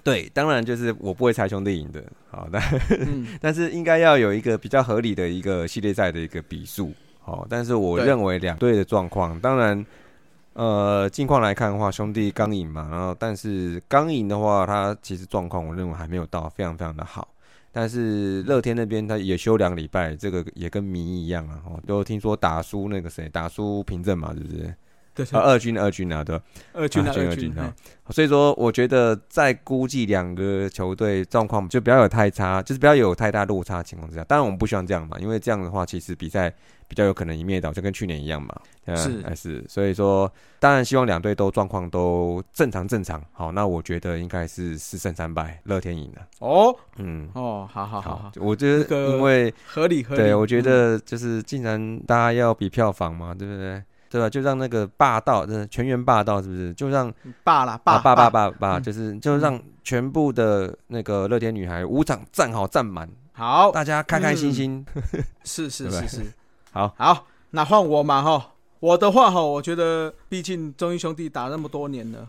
[0.02, 2.02] 对，当然就是我不会猜兄弟赢的。
[2.30, 2.62] 好，但
[3.00, 6.92] 嗯， 但是应该要有一个比较合理的一个系列赛的一个比数。
[7.20, 9.84] 好，但是我认为两队的状况，当然，
[10.54, 17.28] 呃，近况来看的话，兄弟刚赢嘛，然后但是刚赢的话，他其实状况我认为还没有到非常非常的好。
[17.72, 24.74] 但是乐天那边他也休两个礼拜，这个也跟迷一样啊，哦，都听说打输那个谁，打输凭证嘛，是不是？
[25.14, 27.74] 对啊，二军二军啊，对吧，二军啊，二军二军啊，
[28.10, 36.52] 所以说我觉得在估计两个球队状况就不要有太差，就是不要有太大落差的情况之下，当然我们不希望这样嘛，因为这样的话其实比赛
[36.88, 38.54] 比较有可能一面倒，就跟去年一样嘛，
[38.86, 39.20] 呃是。
[39.22, 46.74] 还是，所以说当然希望两队都状况都正常正常，好，那我觉得应该是四胜三败，乐天赢了，哦？
[46.96, 50.22] 嗯，哦，好好好好，我觉得这个因为合理合理。
[50.22, 50.62] 对我觉嗯。
[50.62, 53.82] 得就是既然大家要比票房嘛，对不对？
[54.10, 54.28] 对吧？
[54.28, 56.74] 就让那个霸道，真的全员霸道，是不是？
[56.74, 57.10] 就让
[57.44, 64.84] 霸啦霸啊霸霸霸，霸就是就让全部的那个乐天女孩五场站好站满，好，大家开开心心。
[65.44, 66.32] 是 是是是，
[66.72, 68.50] 好，好，那换我嘛哈。
[68.80, 72.26] 我的话哈，我觉得毕竟中英兄弟打那么多年了，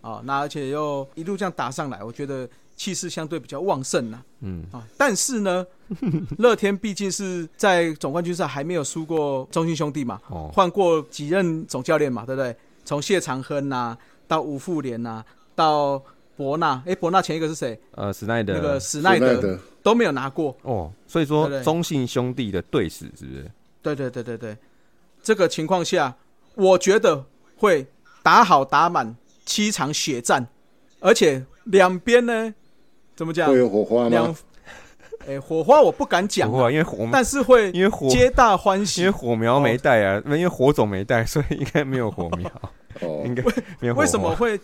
[0.00, 4.22] 啊，那而且又一路这样打上来，我觉得气势相对比较旺盛呐。
[4.40, 5.66] 嗯啊，但是呢，
[6.38, 12.54] 乐天毕竟是在总冠军赛还没有输过中信兄弟嘛，哦，换过几任总教练嘛，对不对？
[12.84, 15.24] 从谢长亨呐、到吴富连呐、
[15.54, 16.02] 到
[16.36, 17.78] 伯纳，诶，伯纳前一个是谁？
[17.92, 20.56] 呃，史奈德那个史奈德，德都没有拿过。
[20.62, 23.50] 哦，所以说对对中信兄弟的队史是不是？
[23.82, 24.56] 对对对对对，
[25.22, 26.14] 这个情况下，
[26.54, 27.24] 我觉得
[27.56, 27.86] 会
[28.22, 29.14] 打好打满
[29.44, 30.46] 七场血战，
[31.00, 32.52] 而且两边呢，
[33.14, 33.58] 怎么讲会？
[33.58, 34.36] 有火花两吗？，
[35.26, 39.10] 哎，火花我不敢讲因为火但是会因为火皆大欢喜因为。
[39.10, 42.50] 火苗没带啊，因为火种没带， 所以应该没有火苗，
[43.00, 43.42] 哦应，该
[43.80, 44.00] 没有火。
[44.00, 44.58] 为什么会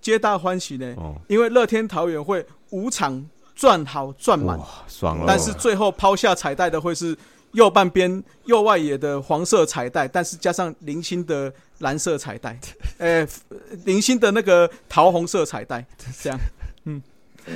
[0.00, 0.94] 皆大欢喜呢？
[0.96, 5.24] 哦，因为乐天桃园会五场赚好赚满，哇，爽了！
[5.26, 7.16] 但是最后抛下彩带的会是
[7.52, 12.58] 右半边右外野的黄色彩带，但是加上零星的蓝色彩带，
[12.98, 13.26] 呃，
[13.84, 15.84] 零星的那个桃红色彩带，
[16.22, 16.38] 这样，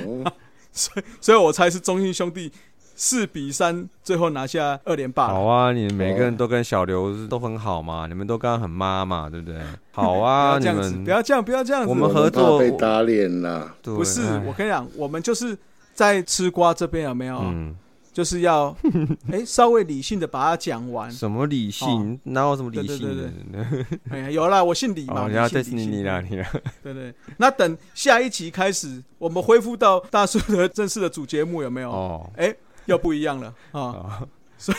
[0.05, 0.33] 哦，
[0.73, 2.51] 所以所以我猜是中信兄弟
[2.95, 5.27] 四比三最后拿下二连霸。
[5.27, 9.59] 好啊，你们每个人都跟小刘都很好嘛，你们都刚刚很妈嘛，对不对？
[9.91, 11.89] 好啊， 你不要这样子，们不要这样，不要这样子。
[11.89, 13.73] 我们合作被打脸了。
[13.81, 15.57] 对不是哎我跟你讲，我们就是
[15.93, 17.37] 在吃瓜这边有没有？
[17.39, 17.75] 嗯，
[18.13, 18.73] 就是要
[19.31, 21.11] 哎稍微理性的把它讲完。
[21.11, 22.19] 什么理性？
[22.23, 23.85] 哪有什么理性对的？
[24.11, 26.47] 哎呀，有啦，我姓李嘛，你要你你啦，你啦，
[26.83, 31.89] 对对，那等下一集开始，我们恢复到大叔的正式的主节目有没有？
[31.91, 32.55] 哦，哎、
[32.85, 33.81] 又不一样了啊！
[33.81, 34.27] 哦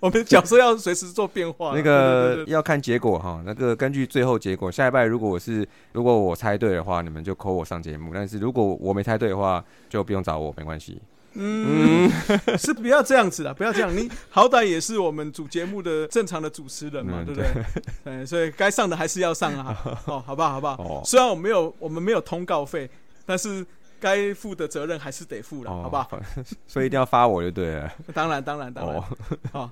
[0.00, 1.72] 我们角色要随时做变化。
[1.74, 11.00] 那个对对对要看结果哈，那个根据最后结果，下一拜如果我是如果我猜对的话，你们就扣我上节目；但是如果我没猜对的话，就不用找我，没关系。
[11.34, 12.10] 嗯，
[12.58, 13.94] 是不要这样子的，不要这样。
[13.96, 17.64] 你好歹也是我们主节目的正常的主持人嘛，嗯对不对？
[18.04, 19.76] 对，所以该上的还是要上啊。
[20.06, 20.50] 哦，好不好？
[20.50, 20.74] 好不好？
[20.82, 22.88] 哦虽然我没有我们没有通告费，
[23.24, 23.64] 但是
[24.00, 26.10] 该负的责任还是得负了，哦，好不好？
[26.66, 27.92] 所以一定要发我就对了。
[28.12, 28.96] 当然，当然，当然。
[28.96, 29.04] 哦
[29.52, 29.70] 哦，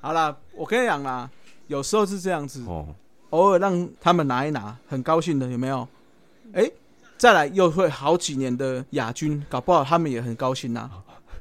[0.00, 1.30] 好啦，我跟你讲啦，
[1.68, 2.86] 有时候是这样子，哦，
[3.30, 5.88] 偶尔让他们拿一拿，很高兴的，有没有？
[6.52, 6.70] 哎、
[7.18, 10.88] 再来又会好几年的亚军，搞不好他们也很高兴呐、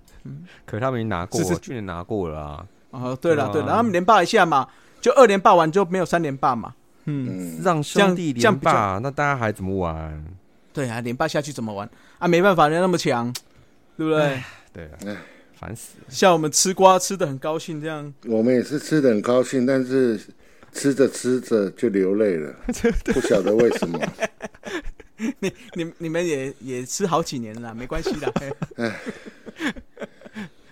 [0.65, 2.65] 可他们已经拿过是是了，去年拿过了啊。
[2.89, 4.67] 哦，对了对啊对了，他们连霸一下嘛，
[4.99, 6.73] 就二连霸完就没有三连霸嘛。
[7.05, 10.25] 嗯，嗯，让兄弟连霸，那大家还怎么玩？
[10.73, 12.27] 对啊，连霸下去怎么玩啊？
[12.27, 13.31] 没办法，人家那么强，
[13.95, 14.41] 对不对？
[14.73, 15.17] 对啊唉，
[15.59, 16.05] 烦死了。
[16.09, 20.19] 像我们吃瓜吃的很高兴，这样我们也是吃的很高兴，但是
[20.73, 22.53] 吃着吃着就流泪了，
[23.13, 23.99] 不晓得为什么。
[25.39, 28.31] 你你你们也也吃好几年了啦，没关系的。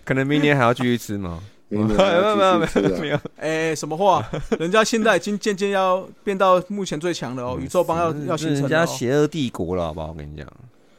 [0.04, 1.42] 可能明年还要继续吃吗？
[1.68, 4.24] 明年还要继续吃啊没有，哎、什么话？
[4.60, 8.70] 人家现在已经渐渐要变到目前最强了哦，宇宙帮要要形人成了、哦。
[8.70, 10.10] 家邪恶帝国了，好不好？
[10.10, 10.48] 我跟你讲，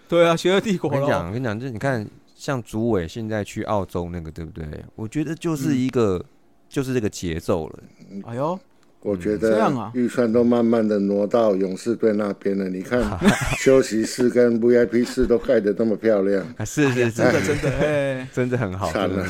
[0.08, 0.90] 对啊，邪恶帝国。
[0.90, 4.66] 我跟你讲，我跟你讲，就是你看，像竹伟现在去澳洲那个，对不对？
[4.96, 6.22] 我觉得就是一个，
[6.68, 7.78] 就是这个节奏了。
[8.26, 8.58] 哎呦，
[9.06, 12.68] 我觉得预算都慢慢的挪到勇士队那边了。
[12.68, 13.00] 你看
[13.56, 19.24] 休息室跟 VIP 室都盖得那么漂亮，啊，是是真的，真的，哎，真的很好，惨了。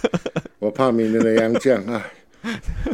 [0.60, 2.04] 我怕明年的杨将啊，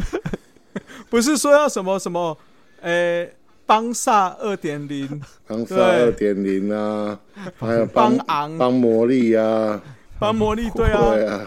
[1.09, 2.37] 不是说要什么什么，
[2.81, 3.29] 哎，
[3.65, 7.19] 邦萨二点零，邦萨二点零啊，
[7.59, 8.57] 还有邦邦昂。
[8.57, 9.81] 邦魔力啊，
[10.17, 11.41] 邦魔力对啊，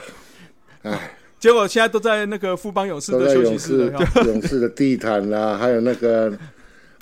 [0.83, 3.93] 哎，结果现在都在那个富邦勇士都在的休息勇士室
[4.25, 6.33] 勇士的地毯啊、 还有那个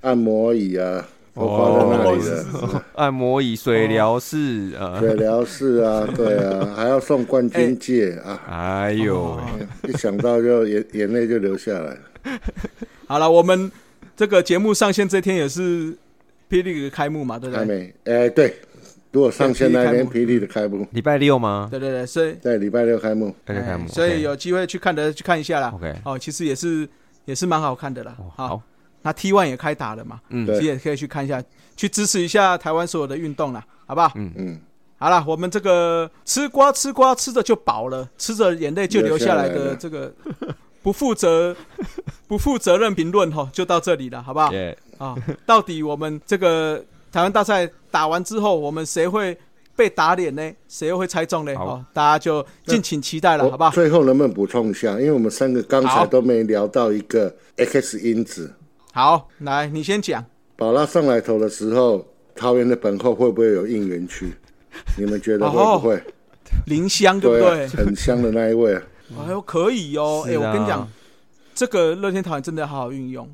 [0.00, 2.20] 按摩椅啊，都放在那里
[2.54, 2.82] 哦。
[2.96, 9.38] 按摩椅、水疗室，呃，水疗室啊， 对啊，还要送冠军戒啊，哎呦
[9.86, 11.98] 一想到就眼眼泪就流下来了。
[13.06, 13.70] 好了，我们
[14.16, 15.92] 这个节目上线这天也是
[16.50, 17.58] 霹雳的开幕嘛，对不对？
[17.60, 18.56] 还没，哎，对，
[19.12, 21.68] 如果上线那天霹雳的开幕，礼拜六吗？
[21.70, 25.70] 对对对，所以在礼拜六开幕，大家开幕，哎所以有机会去看的去看一下啦。
[25.74, 26.88] OK，哦，其实也是
[27.26, 28.16] 也是蛮好看的啦。
[28.18, 28.62] 哦好，
[29.02, 30.46] 那 T One 也开打了嘛，嗯。
[30.54, 31.42] 实也可以去看一下，
[31.76, 34.10] 去支持一下台湾所有的运动啦，好不好？
[34.14, 34.32] 嗯。
[34.36, 34.58] 嗯，
[34.96, 40.10] 好了，我们这个吃瓜吃瓜吃着就饱了，吃着眼泪就流下来的这个
[40.82, 41.54] 不负责
[42.26, 44.50] 不负责任评论哈，就到这里了，好不好？
[44.52, 46.82] 耶，啊，到底我们这个
[47.12, 49.38] 台湾大赛打完之后，我们谁会
[49.76, 50.50] 被打脸呢？
[50.66, 51.54] 谁又会猜中呢？
[51.56, 53.70] 好哦，大家就敬请期待了，好不好？
[53.70, 54.92] 最后能不能补充一下？
[54.92, 58.50] 因为我们三个刚才都没聊到一个 X 因子。
[58.92, 60.24] 好，来你先讲。
[60.56, 62.02] 宝拉上来投的时候，
[62.34, 64.32] 桃园的本后会不会有应援区？
[64.96, 66.02] 你们觉得会不会？
[66.66, 68.82] 林香对不对啊？，很香的那一位啊。
[69.26, 70.24] 哎呦，可以哦！
[70.26, 70.88] 哎、我跟你讲，
[71.54, 73.28] 这个乐天桃园真的要好好运用。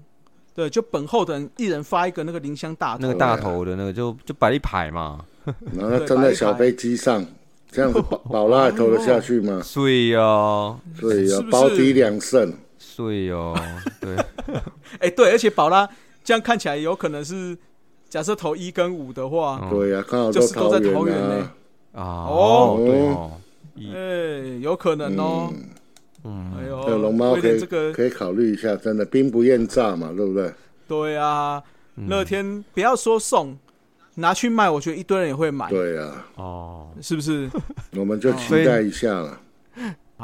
[0.59, 5.25] 对，就本后的人一人发一个那个林香大头，那个大头的那个就就摆一排嘛，
[5.73, 7.25] 然后他站在小飞机上，
[7.71, 9.61] 这样子 宝宝拉还投得下去吗？
[9.63, 11.53] 碎哦，所以要是不是？
[11.53, 12.53] 保底两胜。
[12.77, 13.57] 碎哦，
[14.01, 14.17] 对，
[14.99, 15.89] 哎、对，而且宝拉
[16.25, 17.57] 这样看起来有可能是，
[18.09, 19.71] 假设投一跟五的话，嗯。
[19.71, 21.51] 对呀、刚好就是都在桃桃园呢。
[21.93, 22.77] 啊，哦。
[22.81, 23.31] 哦，
[23.77, 25.53] 对哎，有可能哦。
[26.99, 30.53] 龙猫可以这个可以考虑一下，真的兵不厌诈嘛，对不对？
[30.87, 31.63] 对啊，
[31.97, 32.09] 嗯。
[32.09, 33.57] 乐天不要说送，
[34.17, 37.49] 拿去卖，我觉得一堆人也会买，对啊，哦，是不是？
[37.97, 39.41] 我们就期待一下了。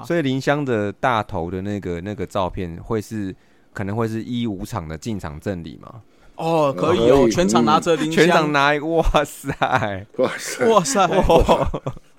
[0.04, 3.34] 所以林香的大头的那个那个照片会是
[3.72, 6.02] 可能会是一五场的进场赠礼吗？
[6.36, 11.72] 哦，可以，哦全场拿着林香全场，拿一个， 哇塞，哇塞，哇塞，哇，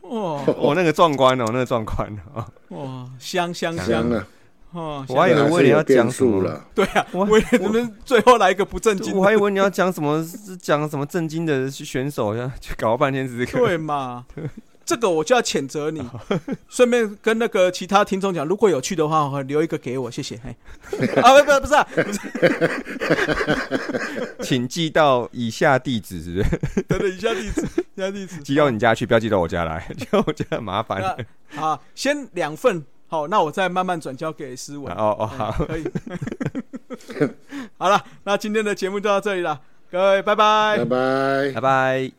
[0.04, 0.42] 哇。
[0.58, 3.86] 我那个壮观哦，那个壮观哦，哇，香香香。
[3.86, 4.28] 香啊！
[4.76, 13.66] 哦，我还以为还威廉要讲什么了，对啊，我威廉你们最后来一个不正经的，我还以为你要讲什么，是讲什么正经的选手，呀，就搞了半天只是这个。
[13.66, 14.26] 对嘛？
[14.86, 16.00] 这个我就要谴责你，
[16.70, 20.40] 顺便跟那个其他听众讲，如果有去的话，留一个给我，谢谢。
[20.44, 20.56] 嘿，
[21.24, 22.20] 啊，不不不是啊，不是，
[24.46, 26.84] 请寄到以下地址，是不是？
[26.84, 27.62] 等等以下地址，
[27.96, 31.02] 以下地址，寄到你家去，不要寄到我家来，寄到我家很麻烦。
[31.02, 34.94] 那好，先两份，好，那我再慢慢转交给思文。
[34.96, 35.84] 哦哦好，可以。
[37.78, 40.78] 好了，那今天的节目就到这里了，各位拜拜。
[40.80, 41.62] 拜拜拜。
[41.62, 42.12] 拜。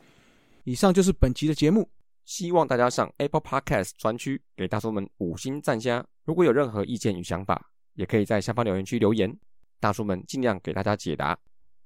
[0.65, 1.89] 以上就是本集的节目，
[2.25, 6.05] 希望大家上 Apple Podcast 专区给大叔们五星赞加。
[6.25, 9.37] 如果有任何意见与想法，也可以在下方留言区留言，
[9.81, 11.37] 大叔们尽量给大家解答。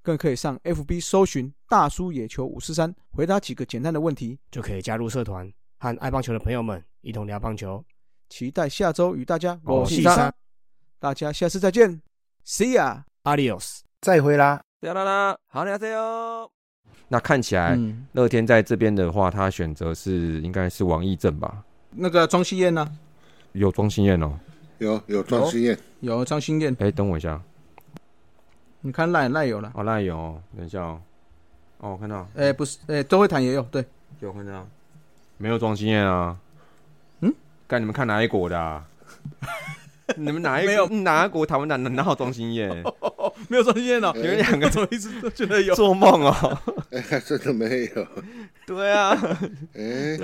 [0.03, 4.39] 更可以上 FB 搜寻“大叔野球五四三”，回答几个简单的问题。
[4.51, 7.85] 就可以加入社团，和爱棒球的朋友们一同聊棒球。
[8.31, 10.35] 期待下周与大家我是三是三
[11.01, 12.01] 大家下次再见
[12.47, 13.03] ，See ya。
[13.25, 13.81] ，Adios。
[14.01, 14.63] 再会啦。
[14.81, 16.51] 啦啦啦，好，大家哟。
[17.09, 21.65] 那看起来嗯，乐天在这边的话，他选择是应该是王义正吧？
[21.91, 22.89] 那个庄心燕呢？
[23.53, 24.39] 有庄心燕哦。
[24.79, 27.43] 有有庄心燕，有张心燕，哎，等我一下，
[28.81, 31.03] 你看赖赖有了，哦，赖有哦，等一下哦。
[31.79, 33.85] 哦，我看到，哎，不是，哎，周慧谈也有，对，
[34.21, 34.67] 有看到，
[35.37, 36.39] 没有庄心燕啊。
[37.71, 38.85] 嗯，干你们看哪一国的、啊？
[40.17, 42.69] 你们哪一没有哪一国台湾哪哪哪有庄心燕？
[43.49, 45.73] 没有庄心燕哦，你们两个怎么一直都觉得有？
[45.77, 46.59] 做梦哦。
[47.25, 48.07] 真的没有。
[48.67, 49.17] 对啊，
[49.75, 50.19] 哎，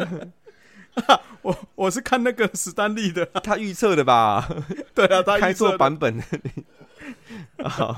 [1.43, 4.49] 我我是看那个史丹利的，他预测的吧？
[4.93, 6.21] 对啊，他开错预测的版本。
[7.63, 7.97] 好，